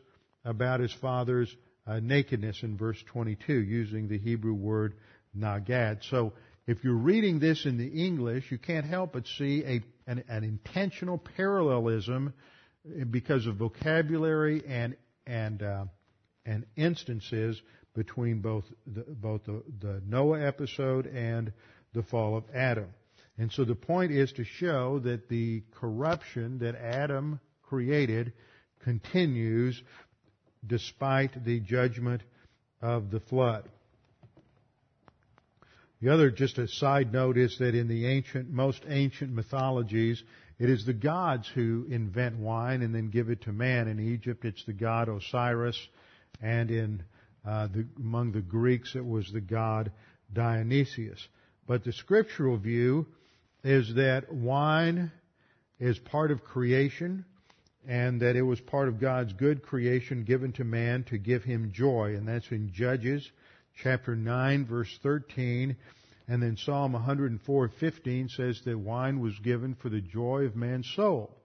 [0.45, 1.53] about his father's
[1.85, 4.93] uh, nakedness in verse 22, using the Hebrew word
[5.37, 6.03] nagad.
[6.09, 6.33] So,
[6.65, 10.45] if you're reading this in the English, you can't help but see a, an, an
[10.45, 12.33] intentional parallelism
[13.11, 15.85] because of vocabulary and and uh,
[16.45, 17.61] and instances
[17.95, 21.51] between both the, both the, the Noah episode and
[21.93, 22.87] the fall of Adam.
[23.37, 28.33] And so the point is to show that the corruption that Adam created
[28.83, 29.81] continues
[30.65, 32.21] despite the judgment
[32.81, 33.67] of the flood.
[36.01, 40.21] The other, just a side note, is that in the ancient, most ancient mythologies,
[40.59, 43.87] it is the gods who invent wine and then give it to man.
[43.87, 45.77] In Egypt, it's the god Osiris,
[46.41, 47.03] and in
[47.47, 49.91] uh, the, among the Greeks, it was the god
[50.31, 51.25] Dionysius.
[51.67, 53.07] But the scriptural view
[53.63, 55.11] is that wine
[55.79, 57.25] is part of creation,
[57.87, 61.71] and that it was part of God's good creation given to man to give him
[61.73, 63.29] joy, and that's in Judges
[63.75, 65.75] chapter 9 verse 13
[66.27, 71.37] and then Psalm 104:15 says that wine was given for the joy of man's soul.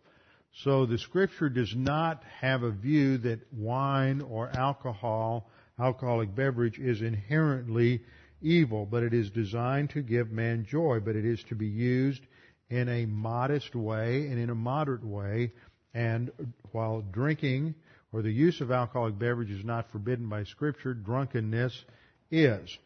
[0.52, 7.02] So the scripture does not have a view that wine or alcohol, alcoholic beverage is
[7.02, 8.02] inherently
[8.40, 12.22] evil, but it is designed to give man joy, but it is to be used
[12.70, 15.52] in a modest way and in a moderate way,
[15.94, 16.30] and
[16.72, 17.74] while drinking
[18.12, 21.84] or the use of alcoholic beverage is not forbidden by scripture, drunkenness
[22.30, 22.78] is.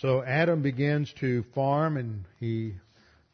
[0.00, 2.74] So Adam begins to farm and he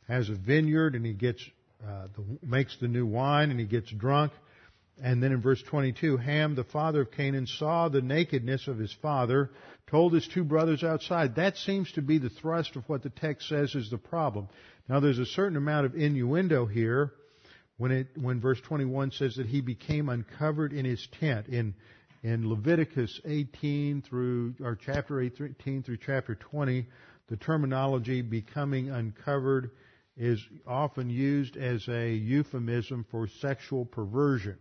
[0.09, 1.43] has a vineyard and he gets,
[1.87, 4.33] uh, the, makes the new wine and he gets drunk.
[5.01, 8.93] And then in verse 22, Ham, the father of Canaan, saw the nakedness of his
[9.01, 9.51] father,
[9.89, 11.37] told his two brothers outside.
[11.37, 14.49] That seems to be the thrust of what the text says is the problem.
[14.89, 17.13] Now there's a certain amount of innuendo here
[17.77, 21.49] when it, when verse 21 says that he became uncovered in his tent.
[21.49, 21.75] In
[22.23, 26.87] in Leviticus 18 through, or chapter 18 through chapter 20,
[27.29, 29.71] the terminology becoming uncovered
[30.17, 34.59] is often used as a euphemism for sexual perversion.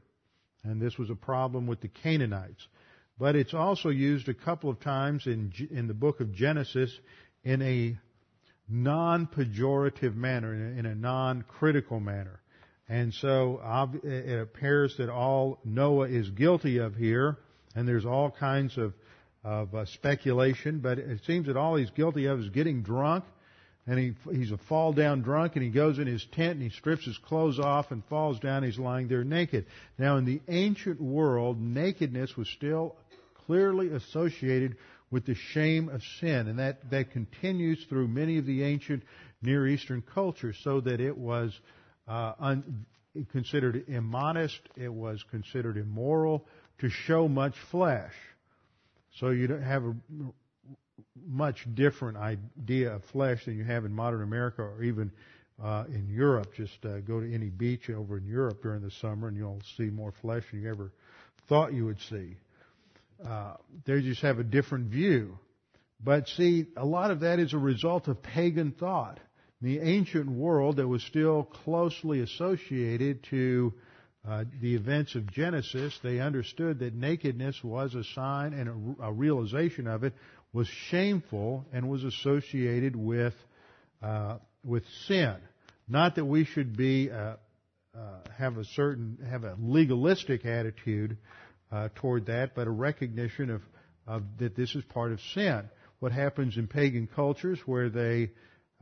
[0.64, 2.68] And this was a problem with the Canaanites.
[3.20, 6.92] But it's also used a couple of times in, in the book of Genesis
[7.44, 7.98] in a
[8.70, 12.42] non-pejorative manner, in a non-critical manner.
[12.90, 13.60] And so
[14.04, 17.38] it appears that all Noah is guilty of here
[17.78, 18.94] and there's all kinds of,
[19.44, 23.24] of uh, speculation, but it seems that all he's guilty of is getting drunk,
[23.86, 26.70] and he, he's a fall down drunk, and he goes in his tent and he
[26.70, 28.64] strips his clothes off and falls down.
[28.64, 29.68] He's lying there naked.
[30.00, 32.96] Now, in the ancient world, nakedness was still
[33.48, 34.78] clearly associated
[35.10, 39.04] with the shame of sin, and that that continues through many of the ancient
[39.42, 41.58] Near Eastern cultures, so that it was
[42.08, 42.86] uh, un,
[43.32, 46.46] considered immodest, it was considered immoral
[46.80, 48.14] to show much flesh.
[49.20, 49.96] So you don't have a
[51.26, 55.12] much different idea of flesh than you have in modern America or even
[55.64, 56.54] uh, in Europe.
[56.56, 59.90] Just uh, go to any beach over in Europe during the summer and you'll see
[59.90, 60.92] more flesh than you ever
[61.48, 62.36] thought you would see.
[63.26, 65.38] Uh, they just have a different view.
[66.04, 69.20] But see, a lot of that is a result of pagan thought.
[69.62, 73.74] In the ancient world that was still closely associated to
[74.28, 79.12] uh, the events of Genesis, they understood that nakedness was a sign and a, a
[79.12, 80.14] realization of it
[80.54, 83.34] was shameful and was associated with
[84.02, 85.36] uh, with sin.
[85.88, 87.36] Not that we should be uh,
[87.96, 91.18] uh have a certain have a legalistic attitude
[91.72, 93.62] uh, toward that, but a recognition of,
[94.06, 95.70] of that this is part of sin.
[96.00, 98.32] What happens in pagan cultures where they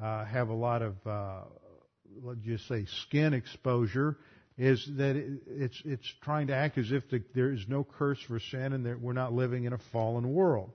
[0.02, 0.96] uh, have a lot of
[2.24, 4.18] let's just say skin exposure
[4.58, 5.16] is that
[5.48, 8.86] it's it's trying to act as if the, there is no curse for sin and
[8.86, 10.72] that we're not living in a fallen world.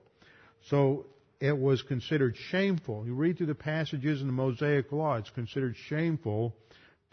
[0.69, 1.07] So
[1.39, 3.05] it was considered shameful.
[3.05, 6.55] You read through the passages in the Mosaic Law; it's considered shameful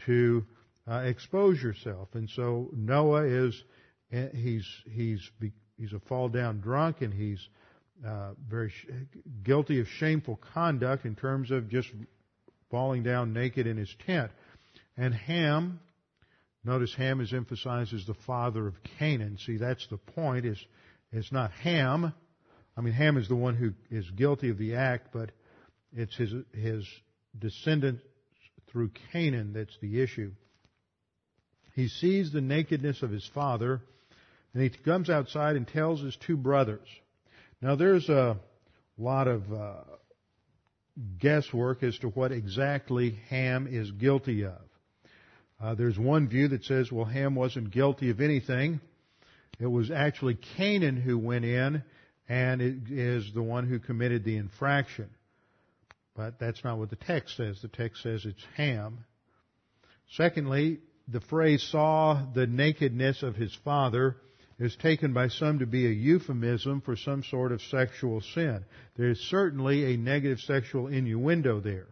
[0.06, 0.44] to
[0.90, 2.08] uh, expose yourself.
[2.14, 3.62] And so Noah is
[4.10, 5.30] he's he's
[5.76, 7.40] he's a fall down drunk and he's
[8.06, 8.86] uh, very sh-
[9.42, 11.88] guilty of shameful conduct in terms of just
[12.70, 14.30] falling down naked in his tent.
[14.96, 15.80] And Ham
[16.64, 19.38] Notice Ham is emphasized as the father of Canaan.
[19.38, 20.44] See, that's the point.
[20.44, 20.62] Is
[21.12, 22.12] it's not Ham.
[22.76, 25.30] I mean, Ham is the one who is guilty of the act, but
[25.96, 26.86] it's his his
[27.38, 28.00] descendant
[28.70, 30.32] through Canaan that's the issue.
[31.74, 33.80] He sees the nakedness of his father,
[34.58, 36.88] and he comes outside and tells his two brothers.
[37.62, 38.38] Now, there's a
[38.98, 39.74] lot of uh,
[41.20, 44.58] guesswork as to what exactly Ham is guilty of.
[45.62, 48.80] Uh, there's one view that says, well, Ham wasn't guilty of anything.
[49.60, 51.84] It was actually Canaan who went in
[52.28, 55.08] and it is the one who committed the infraction.
[56.16, 57.60] But that's not what the text says.
[57.62, 59.04] The text says it's Ham.
[60.16, 64.16] Secondly, the phrase saw the nakedness of his father
[64.58, 68.64] is taken by some to be a euphemism for some sort of sexual sin.
[68.96, 71.86] There is certainly a negative sexual innuendo there.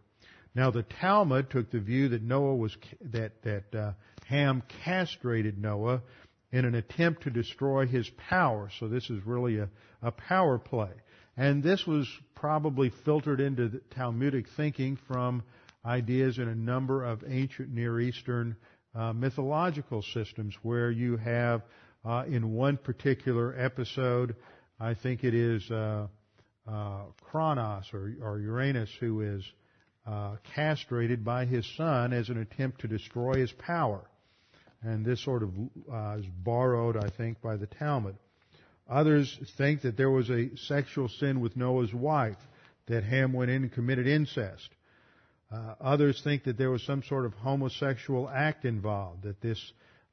[0.55, 2.77] Now the Talmud took the view that Noah was
[3.13, 3.93] that that uh,
[4.27, 6.03] Ham castrated Noah
[6.51, 8.71] in an attempt to destroy his power.
[8.79, 9.69] So this is really a,
[10.03, 10.91] a power play.
[11.37, 15.43] And this was probably filtered into Talmudic thinking from
[15.85, 18.57] ideas in a number of ancient Near Eastern
[18.95, 21.63] uh, mythological systems where you have
[22.05, 24.37] uh, in one particular episode,
[24.79, 26.07] I think it is uh,
[26.69, 29.45] uh Kronos or, or, Uranus who is
[30.07, 34.03] uh, castrated by his son as an attempt to destroy his power.
[34.83, 35.51] And this sort of
[35.93, 38.17] uh, is borrowed, I think, by the Talmud.
[38.89, 42.37] Others think that there was a sexual sin with Noah's wife,
[42.87, 44.69] that Ham went in and committed incest.
[45.53, 49.61] Uh, others think that there was some sort of homosexual act involved, that this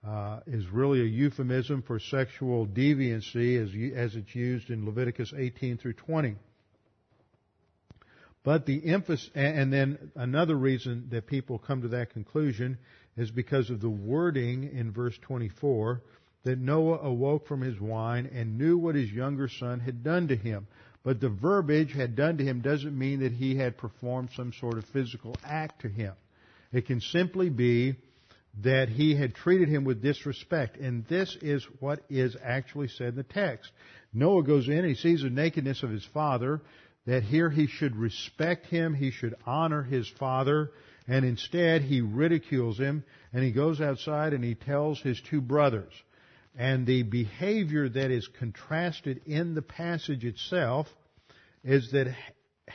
[0.08, 5.78] uh, is really a euphemism for sexual deviancy as, as it's used in Leviticus 18
[5.78, 6.36] through 20.
[8.43, 12.78] But the emphasis, and then another reason that people come to that conclusion
[13.16, 16.01] is because of the wording in verse 24
[16.43, 20.36] that Noah awoke from his wine and knew what his younger son had done to
[20.36, 20.68] him.
[21.04, 24.78] But the verbiage had done to him doesn't mean that he had performed some sort
[24.78, 26.14] of physical act to him.
[26.74, 27.95] It can simply be
[28.62, 30.78] that he had treated him with disrespect.
[30.78, 33.72] And this is what is actually said in the text.
[34.14, 36.62] Noah goes in, he sees the nakedness of his father,
[37.06, 40.72] that here he should respect him, he should honor his father,
[41.08, 45.91] and instead he ridicules him, and he goes outside and he tells his two brothers.
[46.56, 50.88] And the behavior that is contrasted in the passage itself
[51.64, 52.16] is that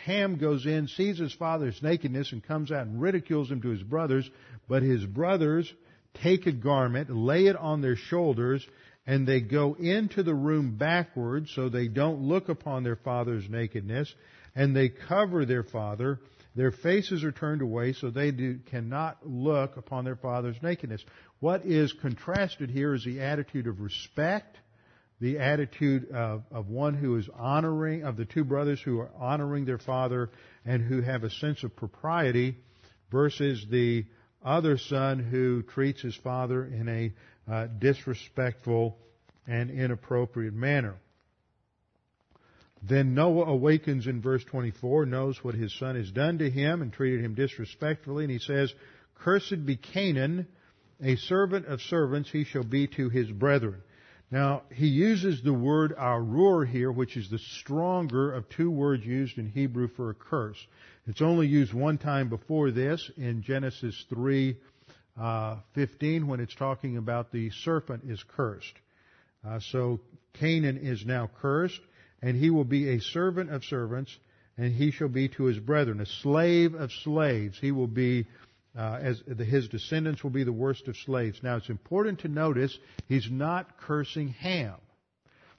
[0.05, 3.83] Ham goes in, sees his father's nakedness, and comes out and ridicules him to his
[3.83, 4.29] brothers,
[4.69, 5.73] but his brothers
[6.15, 8.67] take a garment, lay it on their shoulders,
[9.07, 14.15] and they go into the room backwards so they don't look upon their father's nakedness,
[14.55, 16.21] and they cover their father.
[16.55, 21.05] Their faces are turned away so they do, cannot look upon their father's nakedness.
[21.41, 24.59] What is contrasted here is the attitude of respect,
[25.21, 29.65] the attitude of, of one who is honoring, of the two brothers who are honoring
[29.65, 30.31] their father
[30.65, 32.57] and who have a sense of propriety
[33.11, 34.05] versus the
[34.45, 37.13] other son who treats his father in a
[37.51, 38.97] uh, disrespectful
[39.47, 40.95] and inappropriate manner.
[42.83, 46.93] Then Noah awakens in verse 24, knows what his son has done to him and
[46.93, 48.73] treated him disrespectfully, and he says,
[49.17, 50.47] Cursed be Canaan,
[51.03, 53.83] a servant of servants he shall be to his brethren.
[54.31, 59.39] Now, he uses the word arur here, which is the stronger of two words used
[59.39, 60.59] in Hebrew for a curse.
[61.07, 64.57] It's only used one time before this in Genesis 3,
[65.19, 68.75] uh, 15 when it's talking about the serpent is cursed.
[69.47, 70.01] Uh, so
[70.35, 71.81] Canaan is now cursed,
[72.21, 74.15] and he will be a servant of servants,
[74.59, 77.59] and he shall be to his brethren, a slave of slaves.
[77.59, 78.27] He will be
[78.79, 81.41] uh, as the, his descendants will be the worst of slaves.
[81.43, 84.77] Now it's important to notice he's not cursing Ham.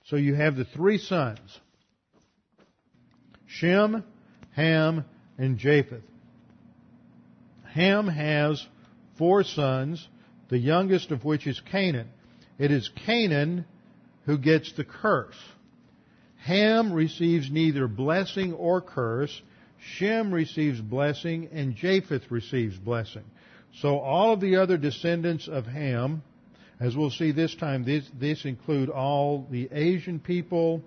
[0.05, 1.59] So you have the three sons,
[3.45, 4.05] Shem,
[4.51, 5.03] Ham,
[5.37, 6.03] and Japheth.
[7.73, 8.65] Ham has
[9.17, 10.07] four sons,
[10.49, 12.09] the youngest of which is Canaan.
[12.57, 13.65] It is Canaan
[14.25, 15.37] who gets the curse.
[16.37, 19.41] Ham receives neither blessing or curse.
[19.79, 23.23] Shem receives blessing and Japheth receives blessing.
[23.81, 26.23] So all of the other descendants of Ham,
[26.79, 30.81] as we'll see this time, this, this include all the Asian people,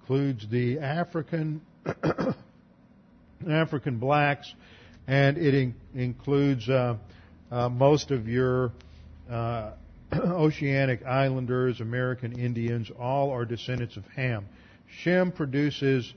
[0.00, 1.60] includes the African,
[3.48, 4.52] African blacks,
[5.06, 6.96] and it in, includes uh,
[7.50, 8.72] uh, most of your
[9.30, 9.72] uh,
[10.12, 14.46] Oceanic Islanders, American Indians, all are descendants of Ham.
[15.02, 16.12] Shem produces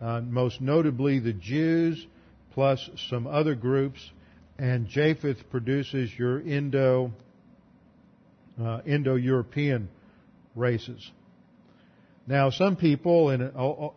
[0.00, 2.06] uh, most notably the Jews,
[2.52, 3.98] plus some other groups,
[4.58, 7.12] and Japheth produces your Indo
[8.60, 9.88] uh, Indo-European
[10.54, 11.10] races.
[12.26, 13.90] Now, some people in a, a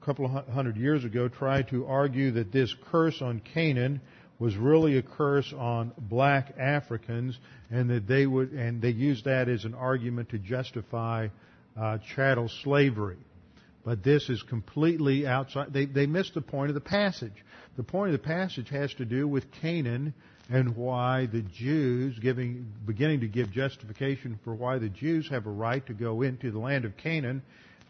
[0.00, 4.00] couple of hundred years ago tried to argue that this curse on Canaan
[4.38, 7.38] was really a curse on black Africans,
[7.70, 11.28] and that they would, and they used that as an argument to justify
[11.78, 13.18] uh, chattel slavery.
[13.84, 15.72] But this is completely outside.
[15.72, 17.44] They, they missed the point of the passage.
[17.76, 20.12] The point of the passage has to do with Canaan
[20.50, 25.50] and why the Jews, giving, beginning to give justification for why the Jews have a
[25.50, 27.42] right to go into the land of Canaan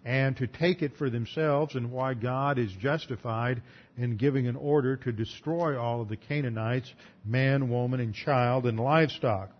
[0.05, 3.62] and to take it for themselves and why God is justified
[3.97, 6.93] in giving an order to destroy all of the Canaanites,
[7.24, 9.51] man, woman, and child, and livestock.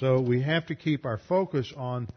[0.00, 2.08] So we have to keep our focus on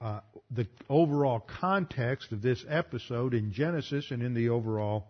[0.00, 0.20] uh,
[0.50, 5.06] the overall context of this episode in Genesis and in the overall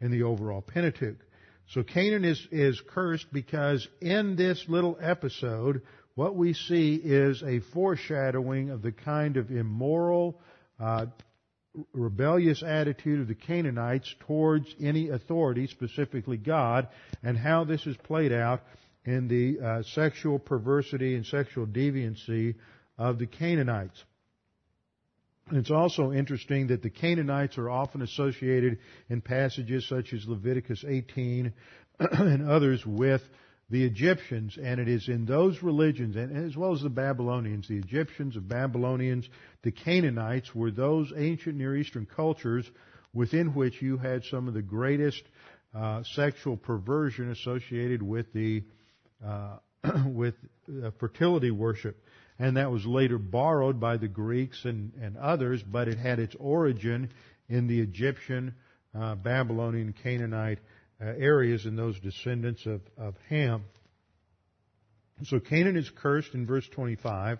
[0.00, 1.18] in the overall Pentateuch.
[1.70, 5.82] So Canaan is is cursed because in this little episode,
[6.14, 10.40] what we see is a foreshadowing of the kind of immoral,
[10.80, 11.06] uh,
[11.92, 16.88] rebellious attitude of the Canaanites towards any authority, specifically God,
[17.22, 18.62] and how this is played out
[19.04, 22.54] in the uh, sexual perversity and sexual deviancy
[22.96, 24.02] of the Canaanites.
[25.52, 28.78] It's also interesting that the Canaanites are often associated
[29.08, 31.52] in passages such as Leviticus 18
[31.98, 33.22] and others with
[33.70, 37.76] the Egyptians, and it is in those religions, and as well as the Babylonians, the
[37.76, 39.28] Egyptians, the Babylonians,
[39.62, 42.70] the Canaanites were those ancient Near Eastern cultures
[43.12, 45.22] within which you had some of the greatest
[45.74, 48.64] uh, sexual perversion associated with the
[49.24, 49.58] uh,
[50.06, 50.34] with
[50.82, 52.02] uh, fertility worship
[52.38, 56.36] and that was later borrowed by the Greeks and, and others, but it had its
[56.38, 57.10] origin
[57.48, 58.54] in the Egyptian,
[58.98, 60.58] uh, Babylonian, Canaanite
[61.00, 63.64] uh, areas and those descendants of, of Ham.
[65.24, 67.38] So Canaan is cursed in verse 25.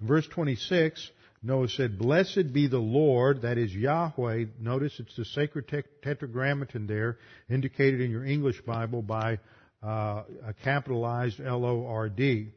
[0.00, 1.10] In verse 26,
[1.42, 4.44] Noah said, Blessed be the Lord, that is Yahweh.
[4.60, 5.66] Notice it's the sacred
[6.02, 7.18] tetragrammaton there,
[7.48, 9.38] indicated in your English Bible by
[9.82, 12.52] uh, a capitalized L-O-R-D.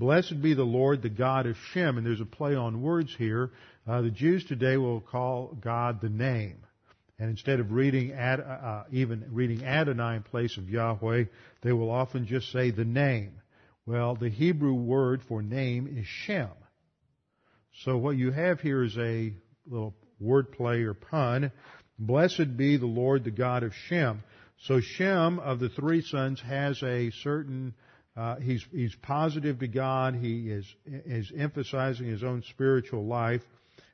[0.00, 1.98] Blessed be the Lord, the God of Shem.
[1.98, 3.50] And there's a play on words here.
[3.86, 6.56] Uh, the Jews today will call God the name.
[7.18, 11.24] And instead of reading Ad, uh, uh, even reading Adonai in place of Yahweh,
[11.60, 13.42] they will often just say the name.
[13.84, 16.48] Well, the Hebrew word for name is Shem.
[17.84, 19.34] So what you have here is a
[19.66, 21.52] little word play or pun.
[21.98, 24.22] Blessed be the Lord, the God of Shem.
[24.62, 27.74] So Shem of the three sons has a certain
[28.20, 30.14] uh, he's he's positive to God.
[30.14, 33.40] He is is emphasizing his own spiritual life,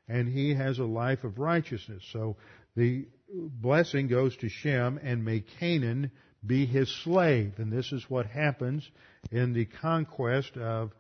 [0.09, 2.03] and he has a life of righteousness.
[2.13, 2.37] So
[2.75, 6.11] the blessing goes to Shem, and may Canaan
[6.45, 7.55] be his slave.
[7.59, 8.89] And this is what happens
[9.31, 10.91] in the conquest of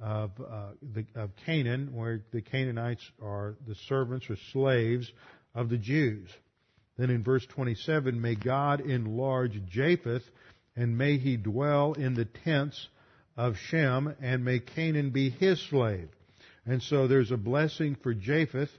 [0.00, 5.10] of, uh, the, of Canaan, where the Canaanites are the servants or slaves
[5.56, 6.28] of the Jews.
[6.98, 10.22] Then in verse 27, may God enlarge Japheth
[10.76, 12.88] and may he dwell in the tents
[13.36, 16.08] of Shem, and may Canaan be his slave.
[16.64, 18.70] And so there's a blessing for Japheth,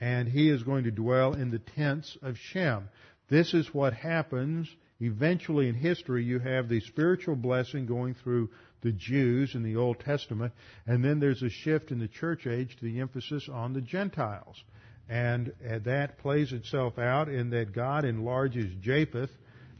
[0.00, 2.88] and he is going to dwell in the tents of Shem.
[3.28, 4.68] This is what happens
[5.00, 6.24] eventually in history.
[6.24, 8.50] You have the spiritual blessing going through
[8.82, 10.52] the Jews in the Old Testament,
[10.86, 14.62] and then there's a shift in the church age to the emphasis on the Gentiles.
[15.08, 19.30] And uh, that plays itself out in that God enlarges Japheth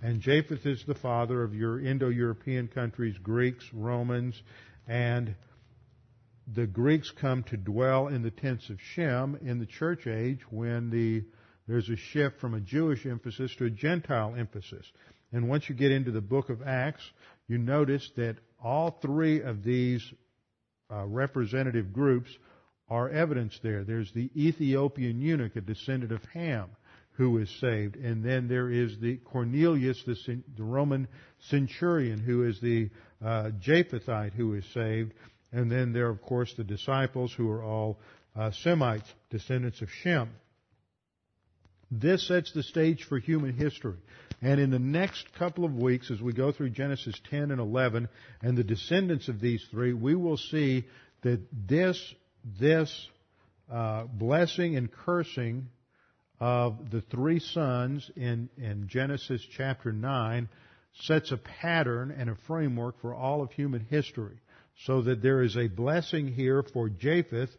[0.03, 4.41] and Japheth is the father of your Indo-European countries, Greeks, Romans,
[4.89, 5.37] and
[6.53, 10.91] the Greeks come to dwell in the tents of Shem in the church age when
[10.91, 11.25] the,
[11.69, 14.85] there's a shift from a Jewish emphasis to a Gentile emphasis.
[15.33, 17.09] And once you get into the book of Acts,
[17.47, 20.03] you notice that all three of these
[20.91, 22.29] uh, representative groups
[22.89, 23.85] are evidence there.
[23.85, 26.71] There's the Ethiopian eunuch, a descendant of Ham
[27.15, 27.97] who is saved.
[27.97, 31.09] And then there is the Cornelius, the, the Roman
[31.49, 32.91] centurion, who is the
[33.25, 35.13] uh, Japhethite who is saved.
[35.53, 37.99] And then there, are, of course, the disciples who are all
[38.35, 40.31] uh, Semites, descendants of Shem.
[41.91, 43.99] This sets the stage for human history.
[44.41, 48.09] And in the next couple of weeks, as we go through Genesis 10 and 11
[48.41, 50.85] and the descendants of these three, we will see
[51.21, 52.15] that this,
[52.59, 53.09] this
[53.71, 55.69] uh, blessing and cursing
[56.43, 60.49] of the three sons in, in Genesis chapter 9
[61.03, 64.41] sets a pattern and a framework for all of human history.
[64.85, 67.51] So that there is a blessing here for Japheth,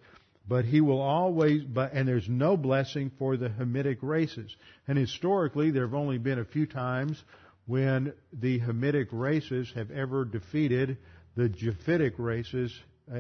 [0.50, 4.54] but he will always, but, and there's no blessing for the Hamitic races.
[4.86, 7.24] And historically, there have only been a few times
[7.66, 10.98] when the Hamitic races have ever defeated
[11.38, 12.78] the Japhetic races
[13.10, 13.20] uh,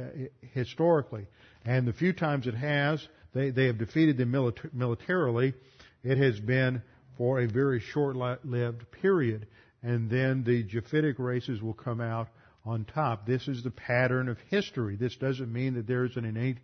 [0.53, 1.25] historically.
[1.63, 5.53] And the few times it has, they, they have defeated them milita- militarily.
[6.03, 6.81] It has been
[7.17, 9.47] for a very short-lived period.
[9.81, 12.29] And then the Japhetic races will come out
[12.65, 13.25] on top.
[13.25, 14.95] This is the pattern of history.
[14.95, 16.57] This doesn't mean that there's an innate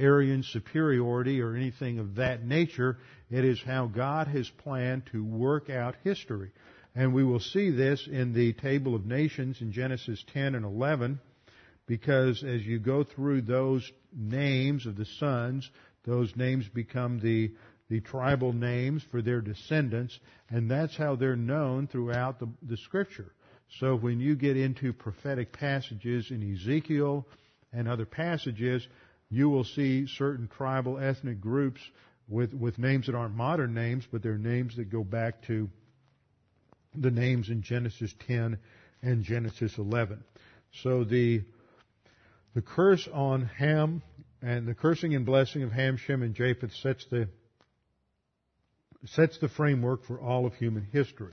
[0.00, 2.98] Aryan superiority or anything of that nature.
[3.30, 6.50] It is how God has planned to work out history.
[6.94, 11.20] And we will see this in the table of nations in Genesis 10 and 11
[11.86, 15.68] because as you go through those names of the sons,
[16.04, 17.52] those names become the,
[17.88, 20.18] the tribal names for their descendants,
[20.50, 23.32] and that's how they're known throughout the, the scripture.
[23.80, 27.26] So when you get into prophetic passages in Ezekiel
[27.72, 28.86] and other passages,
[29.30, 31.80] you will see certain tribal ethnic groups
[32.28, 35.70] with, with names that aren't modern names, but they're names that go back to
[36.94, 38.58] the names in Genesis 10
[39.02, 40.22] and Genesis 11.
[40.82, 41.42] So the,
[42.54, 44.02] the curse on Ham
[44.42, 47.28] and the cursing and blessing of Ham, Shem, and Japheth sets the,
[49.06, 51.32] sets the framework for all of human history.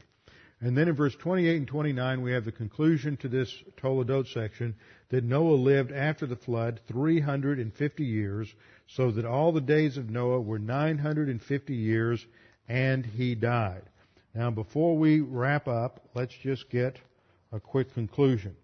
[0.61, 3.51] And then in verse 28 and 29, we have the conclusion to this
[3.81, 4.75] Toledot section
[5.09, 8.53] that Noah lived after the flood 350 years,
[8.87, 12.25] so that all the days of Noah were 950 years,
[12.67, 13.83] and he died.
[14.35, 16.97] Now, before we wrap up, let's just get
[17.51, 18.55] a quick conclusion.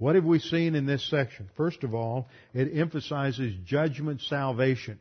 [0.00, 1.50] What have we seen in this section?
[1.58, 4.98] First of all, it emphasizes judgment salvation.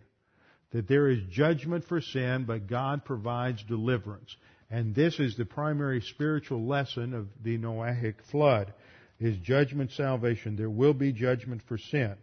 [0.71, 4.35] That there is judgment for sin, but God provides deliverance.
[4.69, 8.73] And this is the primary spiritual lesson of the Noahic flood,
[9.21, 10.57] is judgment salvation.
[10.57, 12.15] There will be judgment for sin.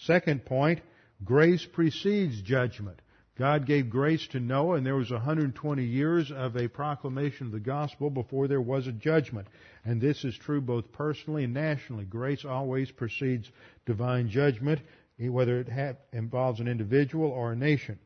[0.00, 0.82] Second point,
[1.24, 3.00] grace precedes judgment.
[3.38, 7.60] God gave grace to Noah and there was 120 years of a proclamation of the
[7.60, 9.46] gospel before there was a judgment.
[9.84, 12.04] And this is true both personally and nationally.
[12.04, 13.48] Grace always precedes
[13.86, 14.80] divine judgment,
[15.18, 18.00] whether it have, involves an individual or a nation.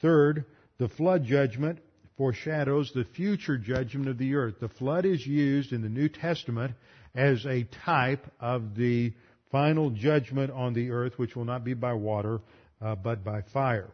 [0.00, 0.44] Third,
[0.78, 1.80] the flood judgment
[2.16, 4.60] foreshadows the future judgment of the earth.
[4.60, 6.74] The flood is used in the New Testament
[7.12, 9.14] as a type of the
[9.50, 12.40] final judgment on the earth, which will not be by water,
[12.80, 13.90] uh, but by fire.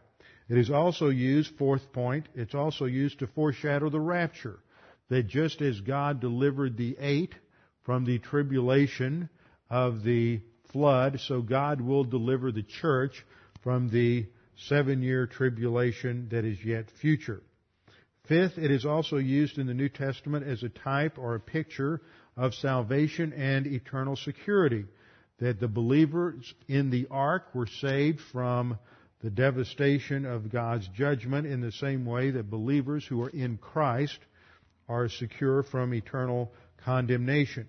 [0.49, 4.59] It is also used, fourth point, it's also used to foreshadow the rapture.
[5.09, 7.33] That just as God delivered the eight
[7.83, 9.29] from the tribulation
[9.69, 10.41] of the
[10.71, 13.25] flood, so God will deliver the church
[13.61, 17.41] from the seven year tribulation that is yet future.
[18.27, 22.01] Fifth, it is also used in the New Testament as a type or a picture
[22.35, 24.85] of salvation and eternal security.
[25.39, 28.77] That the believers in the ark were saved from
[29.21, 34.19] the devastation of God's judgment in the same way that believers who are in Christ
[34.87, 36.51] are secure from eternal
[36.83, 37.67] condemnation.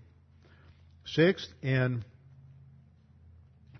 [1.06, 2.04] Sixth, in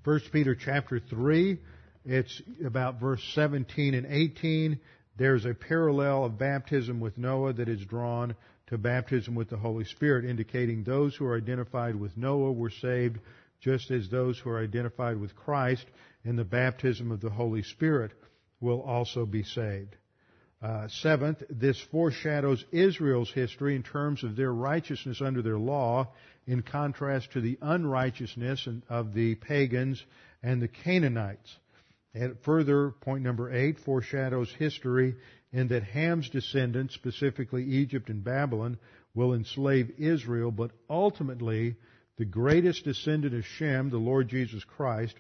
[0.05, 1.59] 1 Peter chapter 3,
[2.07, 4.81] it's about verse 17 and 18.
[5.19, 8.35] There's a parallel of baptism with Noah that is drawn
[8.69, 13.19] to baptism with the Holy Spirit, indicating those who are identified with Noah were saved
[13.61, 15.85] just as those who are identified with Christ
[16.25, 18.13] in the baptism of the Holy Spirit
[18.61, 19.97] will also be saved.
[20.61, 26.09] Uh, seventh, this foreshadows Israel's history in terms of their righteousness under their law,
[26.47, 30.03] in contrast to the unrighteousness of the pagans
[30.43, 31.57] and the Canaanites.
[32.15, 35.15] And further, point number eight foreshadows history
[35.53, 38.79] in that Ham's descendants, specifically Egypt and Babylon,
[39.15, 41.77] will enslave Israel, but ultimately
[42.19, 45.15] the greatest descendant of Shem, the Lord Jesus Christ,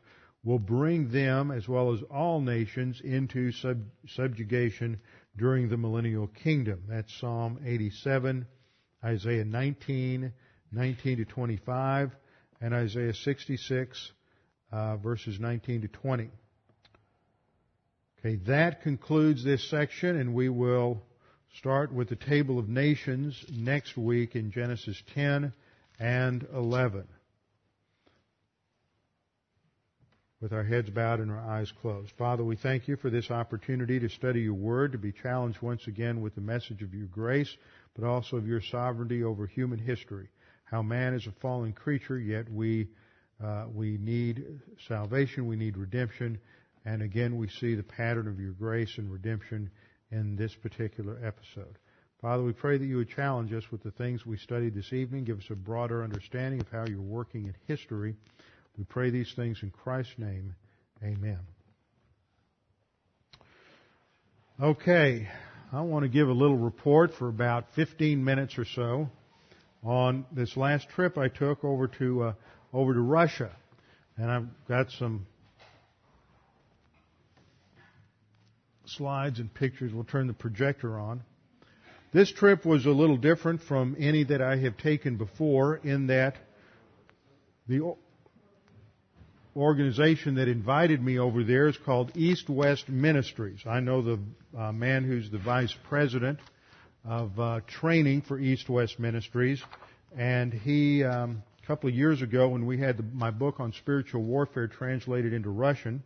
[0.44, 5.00] will bring them, as well as all nations, into sub- subjugation
[5.36, 6.82] during the millennial kingdom.
[6.88, 8.46] That's Psalm 87,
[9.04, 10.32] Isaiah 19,
[10.72, 12.10] 19 to 25,
[12.60, 14.12] and Isaiah 66,
[14.72, 16.30] uh, verses 19 to 20.
[18.18, 21.00] Okay, that concludes this section, and we will
[21.58, 25.52] start with the table of nations next week in Genesis 10
[25.98, 27.04] and 11.
[30.40, 32.12] With our heads bowed and our eyes closed.
[32.16, 35.88] Father, we thank you for this opportunity to study your word, to be challenged once
[35.88, 37.56] again with the message of your grace,
[37.96, 40.28] but also of your sovereignty over human history.
[40.64, 42.88] How man is a fallen creature, yet we,
[43.42, 44.44] uh, we need
[44.86, 46.38] salvation, we need redemption,
[46.84, 49.70] and again we see the pattern of your grace and redemption
[50.12, 51.78] in this particular episode.
[52.20, 55.22] Father, we pray that you would challenge us with the things we studied this evening,
[55.22, 58.16] give us a broader understanding of how you're working in history.
[58.76, 60.54] We pray these things in Christ's name.
[61.00, 61.38] Amen.
[64.60, 65.28] Okay,
[65.72, 69.08] I want to give a little report for about 15 minutes or so
[69.84, 72.32] on this last trip I took over to uh,
[72.72, 73.52] over to Russia,
[74.16, 75.24] and I've got some
[78.86, 79.92] slides and pictures.
[79.94, 81.22] We'll turn the projector on.
[82.10, 86.36] This trip was a little different from any that I have taken before in that
[87.66, 87.94] the
[89.54, 93.60] organization that invited me over there is called East West Ministries.
[93.66, 94.18] I know the
[94.56, 96.38] uh, man who's the vice president
[97.04, 99.62] of uh, training for East West Ministries,
[100.16, 103.74] and he um, a couple of years ago when we had the, my book on
[103.74, 106.02] spiritual warfare translated into Russian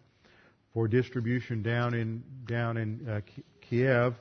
[0.75, 3.21] for distribution down in down in uh,
[3.61, 4.15] Kiev.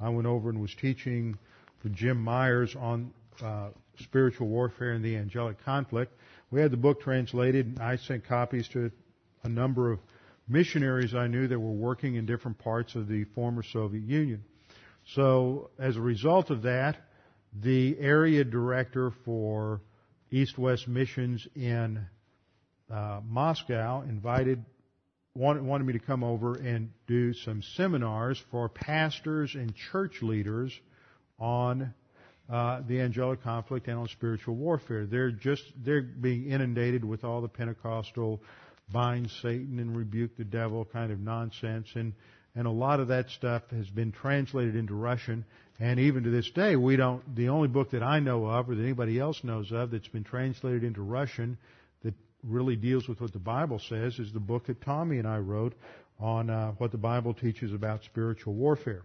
[0.00, 1.36] I went over and was teaching
[1.80, 3.68] for Jim Myers on uh,
[3.98, 6.12] spiritual warfare and the angelic conflict.
[6.50, 8.90] We had the book translated, and I sent copies to
[9.44, 10.00] a number of
[10.48, 14.44] missionaries I knew that were working in different parts of the former Soviet Union.
[15.14, 16.96] So as a result of that,
[17.60, 19.80] the area director for
[20.30, 22.06] East-West missions in
[22.90, 24.64] uh, Moscow invited
[25.38, 30.72] wanted, wanted me to come over and do some seminars for pastors and church leaders
[31.38, 31.94] on
[32.50, 35.06] uh, the angelic conflict and on spiritual warfare.
[35.06, 38.42] They're just they're being inundated with all the Pentecostal
[38.92, 42.14] bind Satan and rebuke the devil kind of nonsense and
[42.54, 45.44] and a lot of that stuff has been translated into Russian
[45.78, 48.74] and even to this day we don't the only book that I know of or
[48.74, 51.58] that anybody else knows of that's been translated into Russian
[52.42, 55.74] really deals with what the Bible says is the book that Tommy and I wrote
[56.20, 59.02] on uh, what the Bible teaches about spiritual warfare.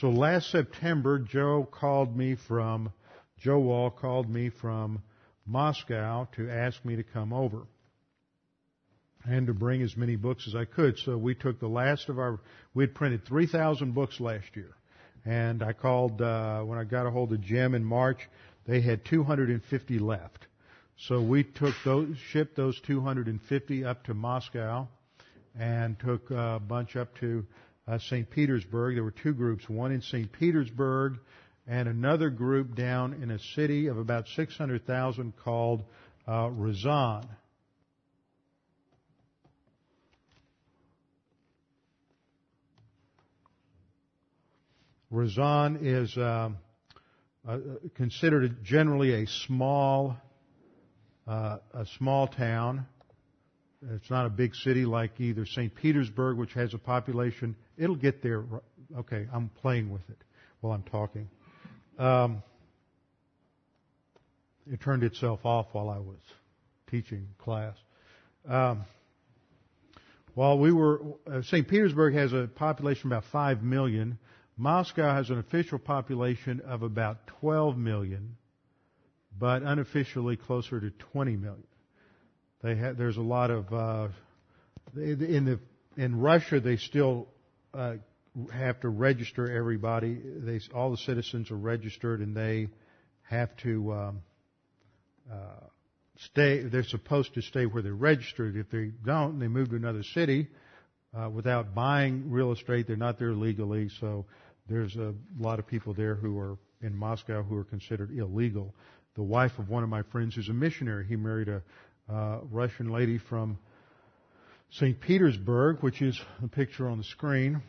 [0.00, 2.92] So last September, Joe called me from,
[3.38, 5.02] Joe Wall called me from
[5.46, 7.66] Moscow to ask me to come over
[9.24, 10.98] and to bring as many books as I could.
[10.98, 12.40] So we took the last of our,
[12.74, 14.74] we had printed 3,000 books last year.
[15.24, 18.28] And I called, uh, when I got a hold of Jim in March,
[18.66, 20.46] they had 250 left.
[21.08, 24.86] So we took those, shipped those 250 up to Moscow
[25.58, 27.44] and took a bunch up to
[27.88, 28.30] uh, St.
[28.30, 28.94] Petersburg.
[28.94, 30.30] There were two groups, one in St.
[30.30, 31.18] Petersburg
[31.66, 35.82] and another group down in a city of about 600,000 called
[36.28, 37.26] uh, Ryazan.
[45.12, 46.58] Ryazan is um,
[47.46, 47.58] uh,
[47.96, 50.16] considered generally a small,
[51.32, 52.86] uh, a small town.
[53.94, 55.74] It's not a big city like either St.
[55.74, 57.56] Petersburg, which has a population.
[57.78, 58.44] It'll get there.
[58.98, 60.18] Okay, I'm playing with it
[60.60, 61.28] while I'm talking.
[61.98, 62.42] Um,
[64.70, 66.20] it turned itself off while I was
[66.90, 67.76] teaching class.
[68.46, 68.84] Um,
[70.34, 71.66] while we were, uh, St.
[71.66, 74.18] Petersburg has a population of about 5 million.
[74.58, 78.36] Moscow has an official population of about 12 million,
[79.42, 82.94] but unofficially closer to 20 million.
[82.96, 84.08] There's a lot of uh,
[84.94, 85.58] in the
[86.00, 87.26] in Russia they still
[87.74, 87.94] uh,
[88.54, 90.16] have to register everybody.
[90.22, 92.68] They all the citizens are registered and they
[93.22, 94.22] have to um,
[95.28, 95.66] uh,
[96.30, 96.62] stay.
[96.62, 98.54] They're supposed to stay where they're registered.
[98.54, 100.46] If they don't, they move to another city
[101.18, 102.86] uh, without buying real estate.
[102.86, 104.24] They're not there legally, so
[104.68, 108.72] there's a lot of people there who are in Moscow who are considered illegal.
[109.14, 111.06] The wife of one of my friends is a missionary.
[111.06, 111.62] He married a
[112.10, 113.58] uh, Russian lady from
[114.70, 114.98] St.
[114.98, 117.60] Petersburg, which is the picture on the screen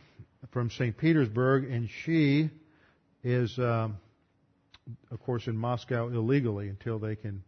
[0.51, 0.97] from St.
[0.97, 2.49] Petersburg, and she
[3.23, 3.97] is, um,
[5.11, 7.43] of course, in Moscow illegally until they can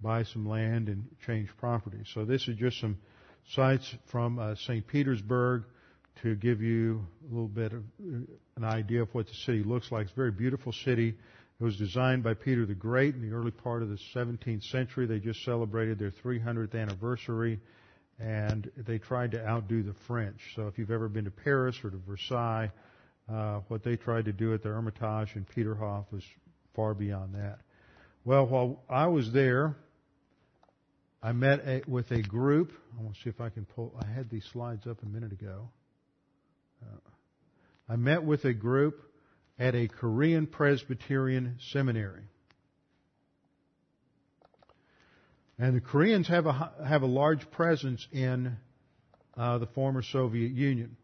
[0.00, 1.98] buy some land and change property.
[2.12, 2.98] So this is just some
[3.50, 4.84] sites from uh, St.
[4.84, 5.62] Petersburg
[6.22, 8.18] to give you a little bit of uh,
[8.56, 10.06] an idea of what the city looks like.
[10.06, 11.14] It's a very beautiful city.
[11.62, 15.06] It was designed by Peter the Great in the early part of the 17th century.
[15.06, 17.60] They just celebrated their 300th anniversary
[18.18, 20.40] and they tried to outdo the French.
[20.56, 22.72] So if you've ever been to Paris or to Versailles,
[23.32, 26.24] uh, what they tried to do at the Hermitage and Peterhof was
[26.74, 27.60] far beyond that.
[28.24, 29.76] Well, while I was there,
[31.22, 32.72] I met a, with a group.
[32.98, 33.94] I want to see if I can pull.
[34.02, 35.68] I had these slides up a minute ago.
[36.82, 36.98] Uh,
[37.88, 39.11] I met with a group
[39.62, 42.24] at a Korean Presbyterian seminary.
[45.56, 48.56] And the Koreans have a, have a large presence in
[49.36, 50.96] uh, the former Soviet Union.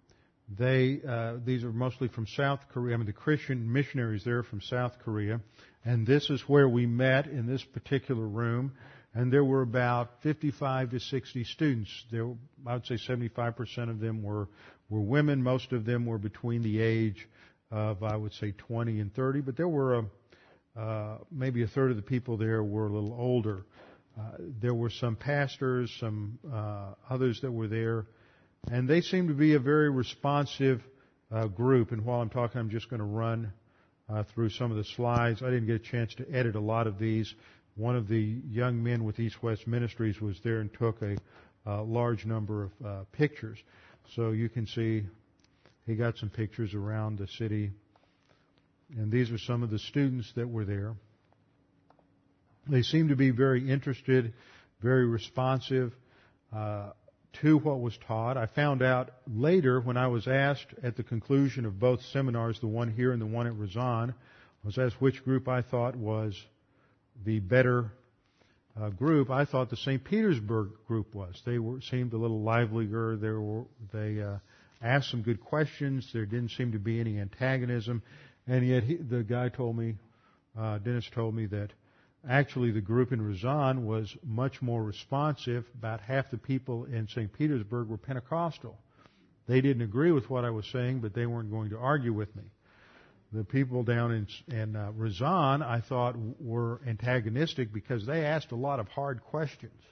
[0.58, 2.94] They, uh, these are mostly from South Korea.
[2.94, 5.40] I mean, the Christian missionaries there are from South Korea.
[5.84, 8.72] And this is where we met in this particular room.
[9.14, 11.90] And there were about 55 to 60 students.
[12.10, 12.34] There,
[12.66, 14.48] I would say 75% of them were,
[14.90, 15.44] were women.
[15.44, 17.28] Most of them were between the age
[17.70, 21.90] of, I would say, 20 and 30, but there were a, uh, maybe a third
[21.90, 23.66] of the people there were a little older.
[24.18, 24.22] Uh,
[24.60, 28.06] there were some pastors, some uh, others that were there,
[28.70, 30.82] and they seemed to be a very responsive
[31.30, 31.92] uh, group.
[31.92, 33.52] And while I'm talking, I'm just going to run
[34.08, 35.42] uh, through some of the slides.
[35.42, 37.32] I didn't get a chance to edit a lot of these.
[37.76, 41.16] One of the young men with East West Ministries was there and took a,
[41.66, 43.58] large number of uh, pictures.
[44.16, 45.04] So you can see
[45.88, 47.70] he got some pictures around the city.
[48.96, 50.94] And these are some of the students that were there.
[52.68, 54.34] They seemed to be very interested,
[54.82, 55.94] very responsive
[56.54, 56.90] uh,
[57.40, 58.36] to what was taught.
[58.36, 62.66] I found out later when I was asked at the conclusion of both seminars, the
[62.66, 64.14] one here and the one at Ryazan,
[64.64, 66.38] was asked which group I thought was
[67.24, 67.92] the better
[68.78, 70.04] uh, group, I thought the St.
[70.04, 71.40] Petersburg group was.
[71.44, 73.16] They were seemed a little livelier.
[73.16, 74.38] They were they uh,
[74.82, 76.08] asked some good questions.
[76.12, 78.02] There didn't seem to be any antagonism,
[78.46, 79.96] and yet he, the guy told me,
[80.58, 81.70] uh, Dennis told me that
[82.28, 85.64] actually the group in Ryazan was much more responsive.
[85.74, 87.32] About half the people in St.
[87.32, 88.78] Petersburg were Pentecostal.
[89.46, 92.34] They didn't agree with what I was saying, but they weren't going to argue with
[92.36, 92.44] me.
[93.32, 98.56] The people down in, in uh, Ryazan, I thought, were antagonistic because they asked a
[98.56, 99.82] lot of hard questions.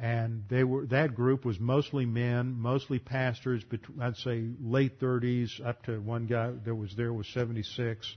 [0.00, 3.62] And they were, that group was mostly men, mostly pastors,
[4.00, 8.16] I'd say late 30s, up to one guy that was there was 76.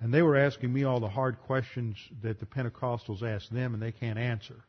[0.00, 3.82] And they were asking me all the hard questions that the Pentecostals asked them and
[3.82, 4.64] they can't answer.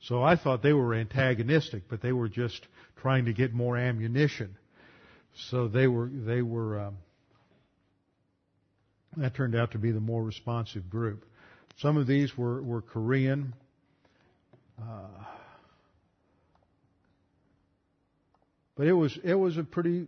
[0.00, 4.56] So I thought they were antagonistic, but they were just trying to get more ammunition.
[5.50, 6.98] So they were, they were, um,
[9.16, 11.24] that turned out to be the more responsive group.
[11.78, 13.54] Some of these were, were Korean.
[14.80, 15.06] Uh,
[18.76, 20.06] but it was, it was a pretty,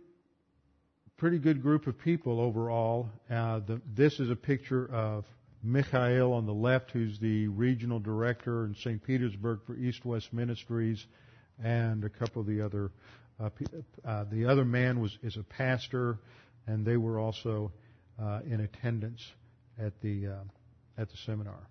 [1.17, 3.09] pretty good group of people overall.
[3.29, 5.25] Uh, the, this is a picture of
[5.63, 9.03] Mikhail on the left, who's the regional director in St.
[9.03, 11.05] Petersburg for East West Ministries,
[11.63, 12.91] and a couple of the other.
[13.39, 13.49] Uh,
[14.05, 16.19] uh, the other man was is a pastor,
[16.67, 17.71] and they were also
[18.21, 19.25] uh, in attendance
[19.79, 21.67] at the uh, at the seminar.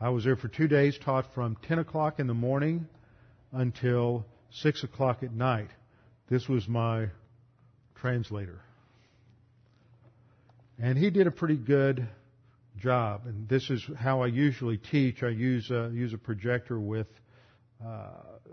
[0.00, 2.86] I was there for two days, taught from 10 o'clock in the morning
[3.52, 4.26] until
[4.62, 5.68] 6 o'clock at night.
[6.28, 7.08] This was my
[7.94, 8.60] translator.
[10.78, 12.06] And he did a pretty good
[12.78, 13.22] job.
[13.26, 15.22] And this is how I usually teach.
[15.22, 17.06] I use a, use a projector with
[17.84, 18.08] uh,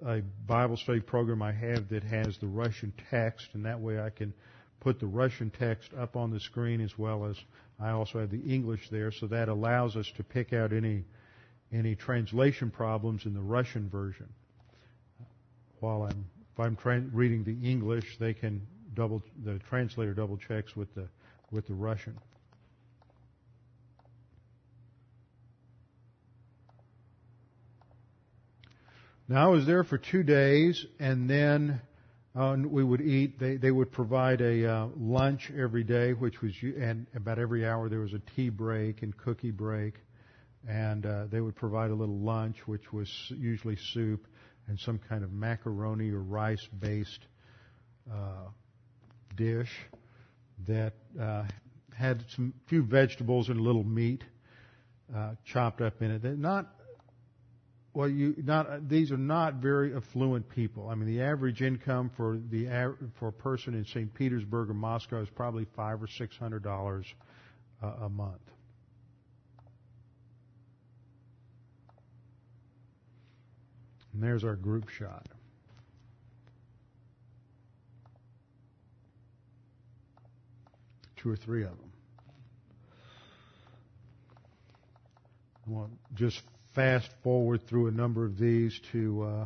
[0.05, 4.09] a Bible study program I have that has the Russian text, and that way I
[4.09, 4.33] can
[4.81, 7.37] put the Russian text up on the screen as well as
[7.79, 11.05] I also have the English there, so that allows us to pick out any
[11.71, 14.27] any translation problems in the Russian version.
[15.83, 20.77] While I'm if I'm tra- reading the English, they can double the translator double checks
[20.77, 21.09] with the
[21.51, 22.17] with the Russian.
[29.27, 31.81] Now I was there for two days, and then
[32.33, 33.37] uh, we would eat.
[33.37, 37.89] They they would provide a uh, lunch every day, which was and about every hour
[37.89, 39.95] there was a tea break and cookie break,
[40.65, 44.25] and uh, they would provide a little lunch, which was usually soup
[44.67, 47.27] and some kind of macaroni or rice based
[48.11, 48.47] uh,
[49.35, 49.71] dish
[50.67, 51.43] that uh,
[51.95, 54.23] had some few vegetables and a little meat
[55.15, 56.21] uh, chopped up in it.
[56.21, 56.67] They're not
[57.93, 60.89] well, you not these are not very affluent people.
[60.89, 64.11] I mean, the average income for the for a person in St.
[64.13, 67.05] Petersburg or Moscow is probably five or six hundred dollars
[68.01, 68.41] a month.
[74.13, 75.27] And there's our group shot.
[81.17, 81.91] Two or three of them.
[85.65, 86.41] Want just
[86.75, 89.45] fast forward through a number of these to uh,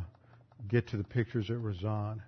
[0.68, 2.22] get to the pictures at Ryazan.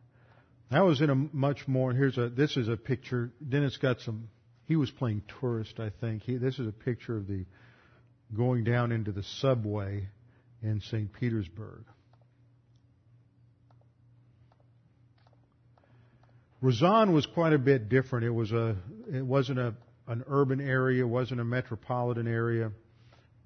[0.69, 1.93] That was in a much more.
[1.93, 2.29] Here's a.
[2.29, 3.31] This is a picture.
[3.47, 4.29] Dennis got some.
[4.67, 6.21] He was playing tourist, I think.
[6.23, 7.45] He, this is a picture of the
[8.35, 10.07] going down into the subway
[10.61, 11.11] in St.
[11.11, 11.85] Petersburg.
[16.61, 18.25] Ryazan was quite a bit different.
[18.25, 18.75] It was a.
[19.13, 19.73] It wasn't a
[20.09, 21.03] an urban area.
[21.03, 22.71] It wasn't a metropolitan area.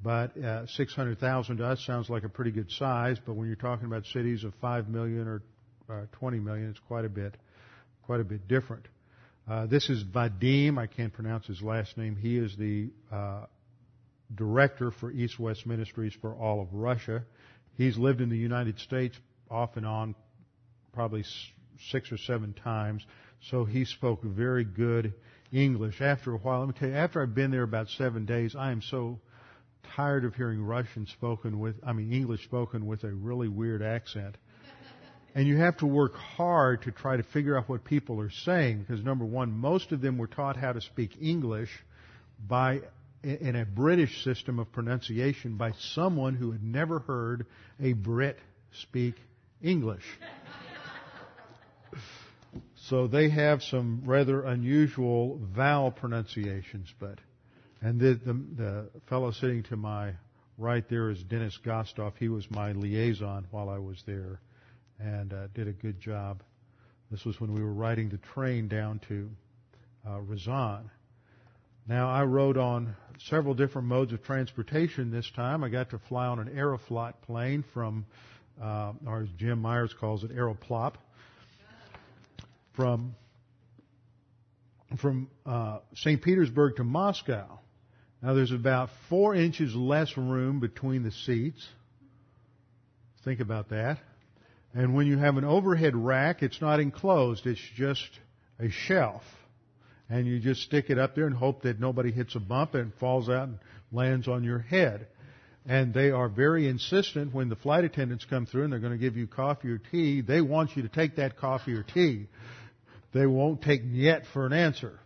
[0.02, 3.86] But uh, 600,000 to us sounds like a pretty good size, but when you're talking
[3.86, 5.42] about cities of 5 million or
[5.90, 7.36] uh, 20 million, it's quite a bit,
[8.06, 8.86] quite a bit different.
[9.50, 10.78] Uh, this is Vadim.
[10.78, 12.16] I can't pronounce his last name.
[12.16, 13.46] He is the uh,
[14.34, 17.24] director for East West Ministries for all of Russia.
[17.76, 19.18] He's lived in the United States
[19.50, 20.16] off and on,
[20.94, 21.24] probably
[21.92, 23.06] six or seven times.
[23.50, 25.14] So he spoke very good
[25.52, 26.02] English.
[26.02, 28.72] After a while, let me tell you, after I've been there about seven days, I
[28.72, 29.20] am so
[29.96, 34.38] tired of hearing Russian spoken with, I mean, English spoken with a really weird accent.
[35.36, 38.82] And you have to work hard to try to figure out what people are saying
[38.82, 41.72] because number one, most of them were taught how to speak English
[42.48, 42.82] by,
[43.24, 47.48] in a British system of pronunciation by someone who had never heard
[47.82, 48.38] a Brit
[48.74, 49.16] speak
[49.60, 50.06] English.
[52.76, 57.20] so they have some rather unusual vowel pronunciations, but
[57.82, 60.14] and the, the, the fellow sitting to my
[60.58, 62.14] right there is Dennis Gostoff.
[62.18, 64.40] He was my liaison while I was there
[65.00, 66.42] and uh, did a good job.
[67.12, 69.30] This was when we were riding the train down to
[70.08, 70.90] uh, Ryazan.
[71.88, 72.96] Now, I rode on
[73.28, 75.64] several different modes of transportation this time.
[75.64, 78.06] I got to fly on an Aeroflot plane from,
[78.62, 80.94] uh, or as Jim Myers calls it, Aeroplop,
[82.76, 83.16] from
[85.00, 86.22] from uh, St.
[86.22, 87.60] Petersburg to Moscow.
[88.22, 91.68] Now, there's about four inches less room between the seats.
[93.26, 93.98] Think about that.
[94.76, 97.48] And when you have an overhead rack, it's not enclosed.
[97.48, 98.08] It's just
[98.60, 99.24] a shelf
[100.10, 102.94] and you just stick it up there and hope that nobody hits a bump and
[102.96, 103.60] falls out and
[103.92, 105.08] lands on your head.
[105.66, 108.98] And they are very insistent when the flight attendants come through and they're going to
[109.00, 110.22] give you coffee or tea.
[110.22, 112.28] They want you to take that coffee or tea.
[113.14, 115.00] They won't take yet for an answer.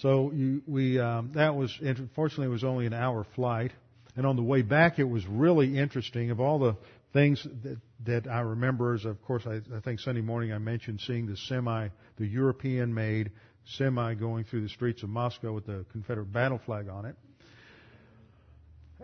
[0.00, 3.72] So you, we um, that was unfortunately it was only an hour flight,
[4.14, 6.30] and on the way back it was really interesting.
[6.30, 6.76] Of all the
[7.12, 11.00] things that, that I remember, is of course I, I think Sunday morning I mentioned
[11.06, 11.88] seeing the semi,
[12.18, 13.30] the European-made
[13.64, 17.16] semi going through the streets of Moscow with the Confederate battle flag on it.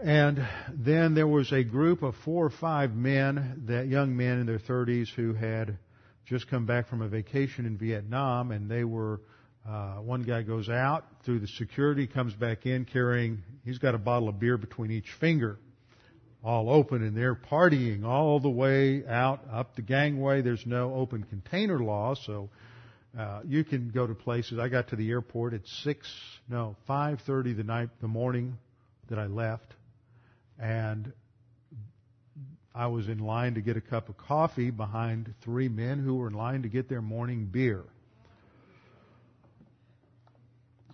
[0.03, 4.47] And then there was a group of four or five men, that young men in
[4.47, 5.79] their 30s who had
[6.27, 9.21] just come back from a vacation in Vietnam, and they were.
[9.65, 13.45] Uh, one guy goes out through the security, comes back in carrying.
[13.65, 15.57] He's got a bottle of beer between each finger,
[16.43, 20.43] all open, and they're partying all the way out up the gangway.
[20.43, 22.51] There's no open container law, so
[23.17, 24.59] uh, you can go to places.
[24.59, 26.09] I got to the airport at six,
[26.49, 28.59] no, five thirty the night, the morning
[29.11, 29.75] that I left,
[30.59, 31.13] and
[32.75, 36.29] I was in line to get a cup of coffee behind three men who were
[36.29, 37.85] in line to get their morning beer.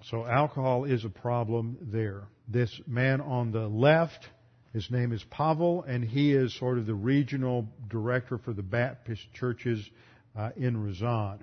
[0.05, 2.25] So alcohol is a problem there.
[2.49, 4.27] This man on the left,
[4.73, 9.23] his name is Pavel, and he is sort of the regional director for the Baptist
[9.35, 9.89] churches
[10.37, 11.41] uh, in Ryazan.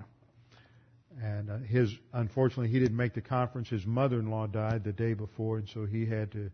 [1.22, 3.68] And uh, his, unfortunately, he didn't make the conference.
[3.68, 6.50] His mother-in-law died the day before, and so he had to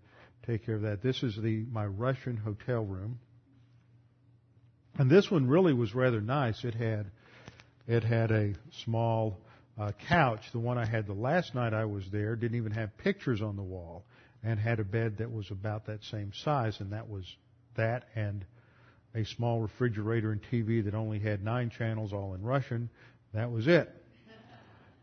[0.46, 1.02] take care of that.
[1.02, 3.18] This is the my Russian hotel room,
[4.98, 6.64] and this one really was rather nice.
[6.64, 7.06] It had
[7.86, 9.38] it had a small
[9.78, 10.40] uh, couch.
[10.52, 13.56] The one I had the last night I was there didn't even have pictures on
[13.56, 14.04] the wall,
[14.42, 17.24] and had a bed that was about that same size, and that was
[17.76, 18.44] that and
[19.14, 22.88] a small refrigerator and TV that only had nine channels, all in Russian.
[23.34, 23.90] That was it.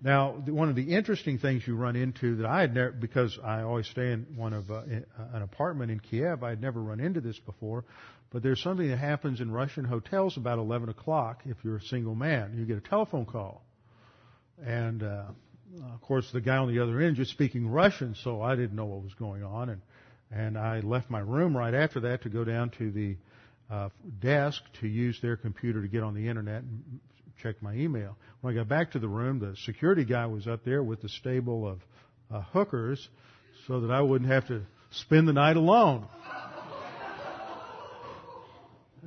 [0.01, 3.63] Now, one of the interesting things you run into that I had never, because I
[3.63, 4.83] always stay in one of uh,
[5.33, 7.83] an apartment in Kiev, I had never run into this before,
[8.31, 12.15] but there's something that happens in Russian hotels about 11 o'clock if you're a single
[12.15, 12.55] man.
[12.57, 13.63] You get a telephone call.
[14.63, 15.25] And, uh,
[15.93, 18.85] of course, the guy on the other end just speaking Russian, so I didn't know
[18.85, 19.69] what was going on.
[19.69, 19.81] And,
[20.31, 23.17] and I left my room right after that to go down to the
[23.71, 26.99] uh, desk to use their computer to get on the internet and
[27.41, 28.17] check my email.
[28.41, 31.09] When I got back to the room, the security guy was up there with the
[31.09, 31.79] stable of
[32.31, 33.07] uh, hookers
[33.67, 36.07] so that I wouldn't have to spend the night alone.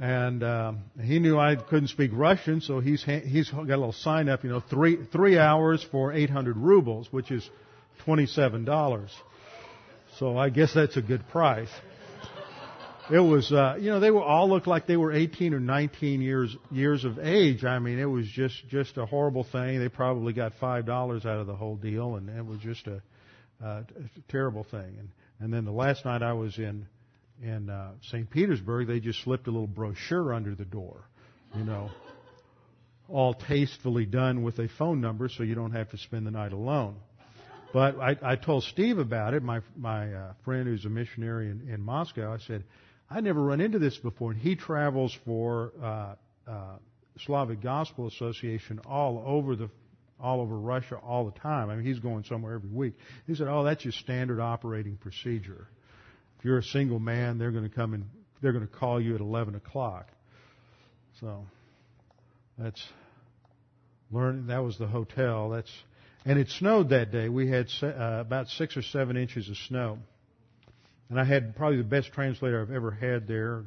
[0.00, 4.28] And um, he knew I couldn't speak Russian, so he's he's got a little sign
[4.28, 7.48] up, you know, three three hours for 800 rubles, which is
[8.04, 9.10] 27 dollars.
[10.18, 11.70] So I guess that's a good price
[13.10, 16.20] it was, uh, you know, they were all looked like they were 18 or 19
[16.20, 17.64] years years of age.
[17.64, 19.80] I mean, it was just just a horrible thing.
[19.80, 23.02] They probably got five dollars out of the whole deal, and it was just a,
[23.62, 24.96] uh, a terrible thing.
[24.98, 25.08] And
[25.40, 26.86] and then the last night I was in
[27.42, 28.30] in uh, St.
[28.30, 31.04] Petersburg, they just slipped a little brochure under the door,
[31.56, 31.90] you know,
[33.08, 36.52] all tastefully done with a phone number, so you don't have to spend the night
[36.52, 36.96] alone.
[37.72, 41.68] But I, I told Steve about it, my my uh, friend who's a missionary in,
[41.68, 42.32] in Moscow.
[42.32, 42.64] I said,
[43.10, 44.32] I never run into this before.
[44.32, 46.14] And he travels for uh,
[46.46, 46.76] uh,
[47.26, 49.70] Slavic Gospel Association all over the
[50.20, 51.68] all over Russia all the time.
[51.70, 52.94] I mean, he's going somewhere every week.
[53.26, 55.66] He said, "Oh, that's your standard operating procedure.
[56.42, 58.04] If you're a single man, they're going to come and
[58.40, 60.08] they're going to call you at 11 o'clock."
[61.20, 61.46] So
[62.58, 62.84] that's
[64.10, 64.48] learn.
[64.48, 65.50] That was the hotel.
[65.50, 65.70] That's
[66.26, 67.28] and it snowed that day.
[67.28, 67.86] We had uh,
[68.18, 70.00] about six or seven inches of snow.
[71.10, 73.62] And I had probably the best translator I've ever had there.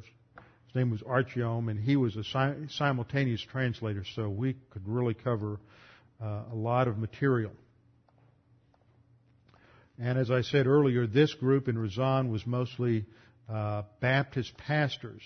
[0.66, 2.24] His name was Artyom, and he was a
[2.68, 5.58] simultaneous translator, so we could really cover
[6.22, 7.52] uh, a lot of material.
[9.98, 13.06] And as I said earlier, this group in Ryazan was mostly
[13.48, 15.22] uh, Baptist pastors.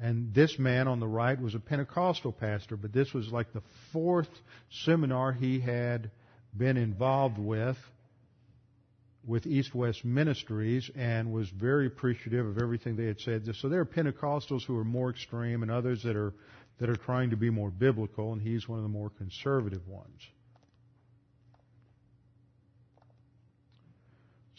[0.00, 3.62] And this man on the right was a Pentecostal pastor, but this was like the
[3.92, 4.28] fourth
[4.84, 6.10] seminar he had
[6.56, 7.76] been involved with
[9.24, 13.48] with East West Ministries and was very appreciative of everything they had said.
[13.54, 16.34] So there are Pentecostals who are more extreme and others that are
[16.80, 20.20] that are trying to be more biblical, and he's one of the more conservative ones.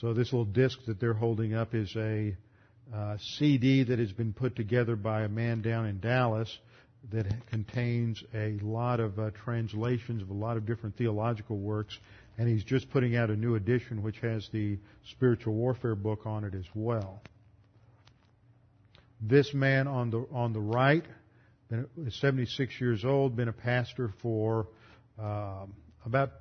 [0.03, 2.35] So this little disc that they're holding up is a
[2.93, 6.59] uh, CD that has been put together by a man down in Dallas
[7.13, 11.97] that contains a lot of uh, translations of a lot of different theological works,
[12.37, 14.77] and he's just putting out a new edition which has the
[15.09, 17.21] spiritual warfare book on it as well.
[19.21, 21.05] This man on the on the right,
[21.69, 24.67] been 76 years old, been a pastor for
[25.17, 25.73] um,
[26.05, 26.31] about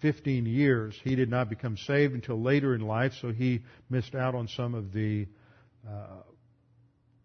[0.00, 0.98] 15 years.
[1.02, 4.74] He did not become saved until later in life, so he missed out on some
[4.74, 5.26] of the
[5.88, 6.22] uh,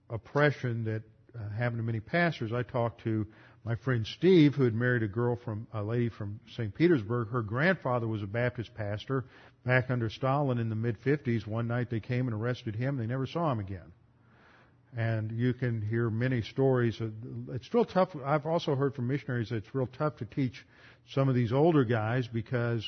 [0.09, 1.03] oppression that
[1.35, 2.51] uh, happened to many pastors.
[2.53, 3.25] I talked to
[3.63, 6.73] my friend Steve, who had married a girl from a lady from St.
[6.73, 7.29] Petersburg.
[7.29, 9.25] Her grandfather was a Baptist pastor
[9.65, 11.47] back under Stalin in the mid 50s.
[11.47, 12.97] One night they came and arrested him.
[12.97, 13.91] They never saw him again.
[14.97, 17.01] And you can hear many stories.
[17.49, 18.09] It's real tough.
[18.25, 20.65] I've also heard from missionaries that it's real tough to teach
[21.09, 22.85] some of these older guys because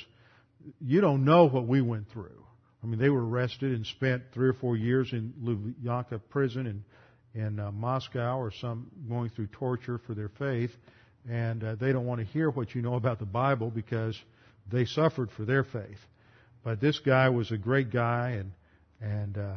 [0.80, 2.44] you don't know what we went through.
[2.84, 6.68] I mean, they were arrested and spent three or four years in Lubyanka prison
[7.34, 10.72] in, in uh, Moscow or some going through torture for their faith,
[11.30, 14.18] and uh, they don't want to hear what you know about the Bible because
[14.72, 16.00] they suffered for their faith.
[16.64, 18.52] But this guy was a great guy, and
[19.02, 19.56] and uh,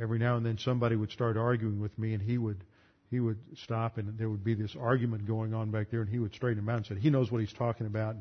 [0.00, 2.64] every now and then somebody would start arguing with me, and he would
[3.10, 6.18] he would stop, and there would be this argument going on back there, and he
[6.18, 8.16] would straighten him out and said he knows what he's talking about.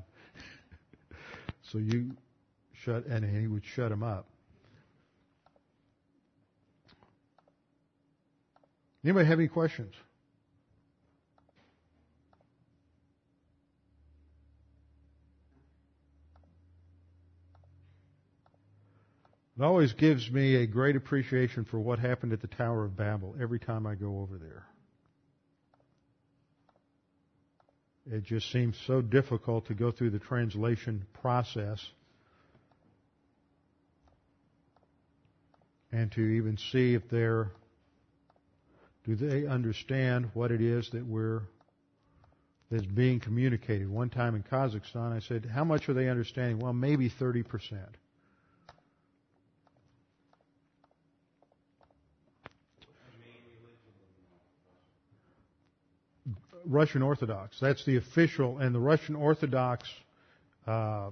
[1.63, 2.15] so you
[2.73, 4.27] shut, and he would shut him up.
[9.03, 9.93] Anybody have any questions?
[19.57, 23.35] It always gives me a great appreciation for what happened at the Tower of Babel
[23.39, 24.65] every time I go over there.
[28.11, 31.79] It just seems so difficult to go through the translation process
[35.91, 37.51] and to even see if they're
[39.05, 41.43] do they understand what it is that we're
[42.71, 43.87] that's being communicated?
[43.87, 47.97] One time in Kazakhstan, I said, "How much are they understanding?" Well, maybe thirty percent.
[56.65, 57.57] Russian Orthodox.
[57.59, 59.89] That's the official, and the Russian Orthodox
[60.67, 61.11] uh,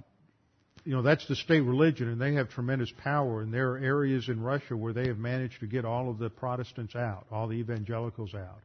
[0.84, 4.28] you know, that's the state religion and they have tremendous power and there are areas
[4.28, 7.54] in Russia where they have managed to get all of the Protestants out, all the
[7.54, 8.60] evangelicals out.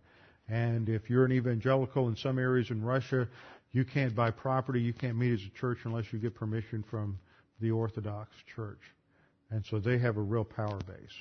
[0.50, 3.28] And if you're an evangelical in some areas in Russia,
[3.72, 7.20] you can't buy property, you can't meet as a church unless you get permission from
[7.62, 8.82] the Orthodox Church.
[9.52, 11.16] And so they have a real power base.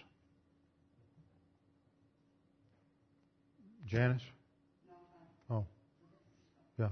[3.87, 4.23] Janice?
[5.51, 5.64] Oh.
[6.79, 6.89] Yeah.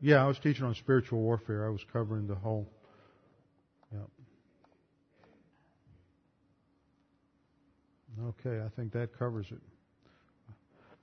[0.00, 1.66] Yeah, I was teaching on spiritual warfare.
[1.66, 2.68] I was covering the whole.
[3.92, 4.00] Yeah.
[8.28, 9.58] Okay, I think that covers it.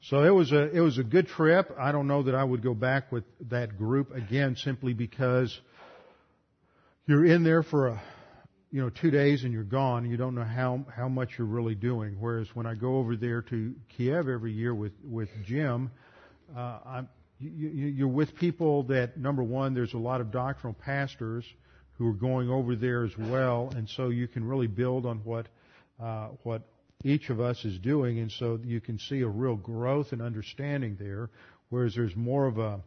[0.02, 1.74] So it was a it was a good trip.
[1.80, 5.58] I don't know that I would go back with that group again simply because
[7.08, 8.02] you're in there for a
[8.70, 10.10] you know two days and you're gone.
[10.10, 12.18] You don't know how how much you're really doing.
[12.20, 15.90] Whereas when I go over there to Kiev every year with with Jim,
[16.56, 17.10] uh, I'm
[17.44, 21.46] you're with people that number one, there's a lot of doctrinal pastors
[21.98, 25.48] who are going over there as well, and so you can really build on what
[26.02, 26.64] uh, what
[27.04, 30.98] each of us is doing, and so you can see a real growth and understanding
[31.00, 31.30] there.
[31.70, 32.80] Whereas there's more of a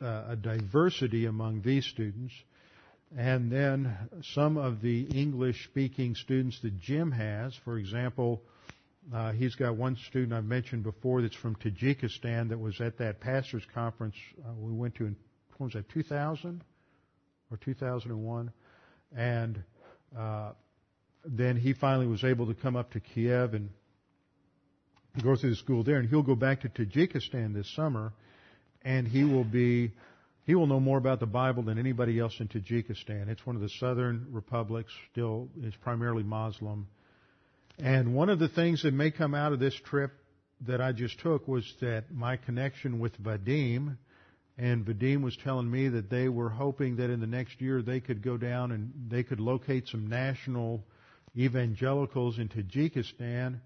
[0.00, 2.34] uh, a diversity among these students,
[3.16, 3.96] and then
[4.34, 8.42] some of the English-speaking students that Jim has, for example.
[9.12, 13.20] Uh, he's got one student I've mentioned before that's from Tajikistan that was at that
[13.20, 15.16] pastors conference uh, we went to in
[15.58, 16.62] when was that 2000
[17.50, 18.50] or 2001,
[19.16, 19.62] and
[20.18, 20.50] uh,
[21.24, 23.70] then he finally was able to come up to Kiev and
[25.22, 28.12] go through the school there, and he'll go back to Tajikistan this summer,
[28.82, 29.92] and he will be
[30.44, 33.28] he will know more about the Bible than anybody else in Tajikistan.
[33.28, 36.86] It's one of the southern republics, still is primarily Muslim
[37.78, 40.12] and one of the things that may come out of this trip
[40.66, 43.96] that I just took was that my connection with Vadim,
[44.56, 48.00] and Vadim was telling me that they were hoping that in the next year they
[48.00, 50.84] could go down and they could locate some national
[51.36, 53.58] evangelicals in Tajikistan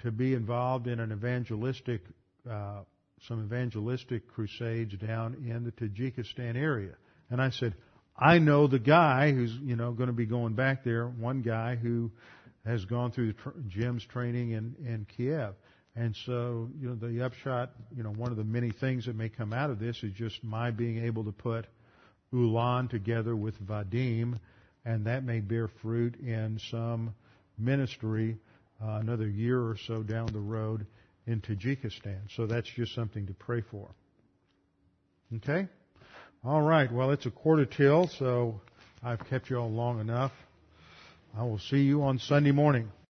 [0.00, 2.02] to be involved in an evangelistic,
[2.48, 2.80] uh,
[3.26, 6.94] some evangelistic crusades down in the Tajikistan area.
[7.30, 7.74] And I said,
[8.16, 11.76] I know the guy who's, you know, going to be going back there, one guy
[11.76, 12.10] who
[12.64, 15.54] has gone through the tr- Jim's training in, in Kiev.
[15.96, 19.28] And so, you know, the upshot, you know, one of the many things that may
[19.28, 21.66] come out of this is just my being able to put
[22.32, 24.40] Ulan together with Vadim,
[24.84, 27.14] and that may bear fruit in some
[27.56, 28.36] ministry
[28.82, 30.86] uh, another year or so down the road
[31.26, 32.18] in Tajikistan.
[32.34, 33.88] So that's just something to pray for.
[35.36, 35.68] Okay?
[36.44, 36.92] All right.
[36.92, 38.60] Well, it's a quarter till, so
[39.02, 40.32] I've kept you all long enough.
[41.36, 42.92] I will see you on Sunday morning.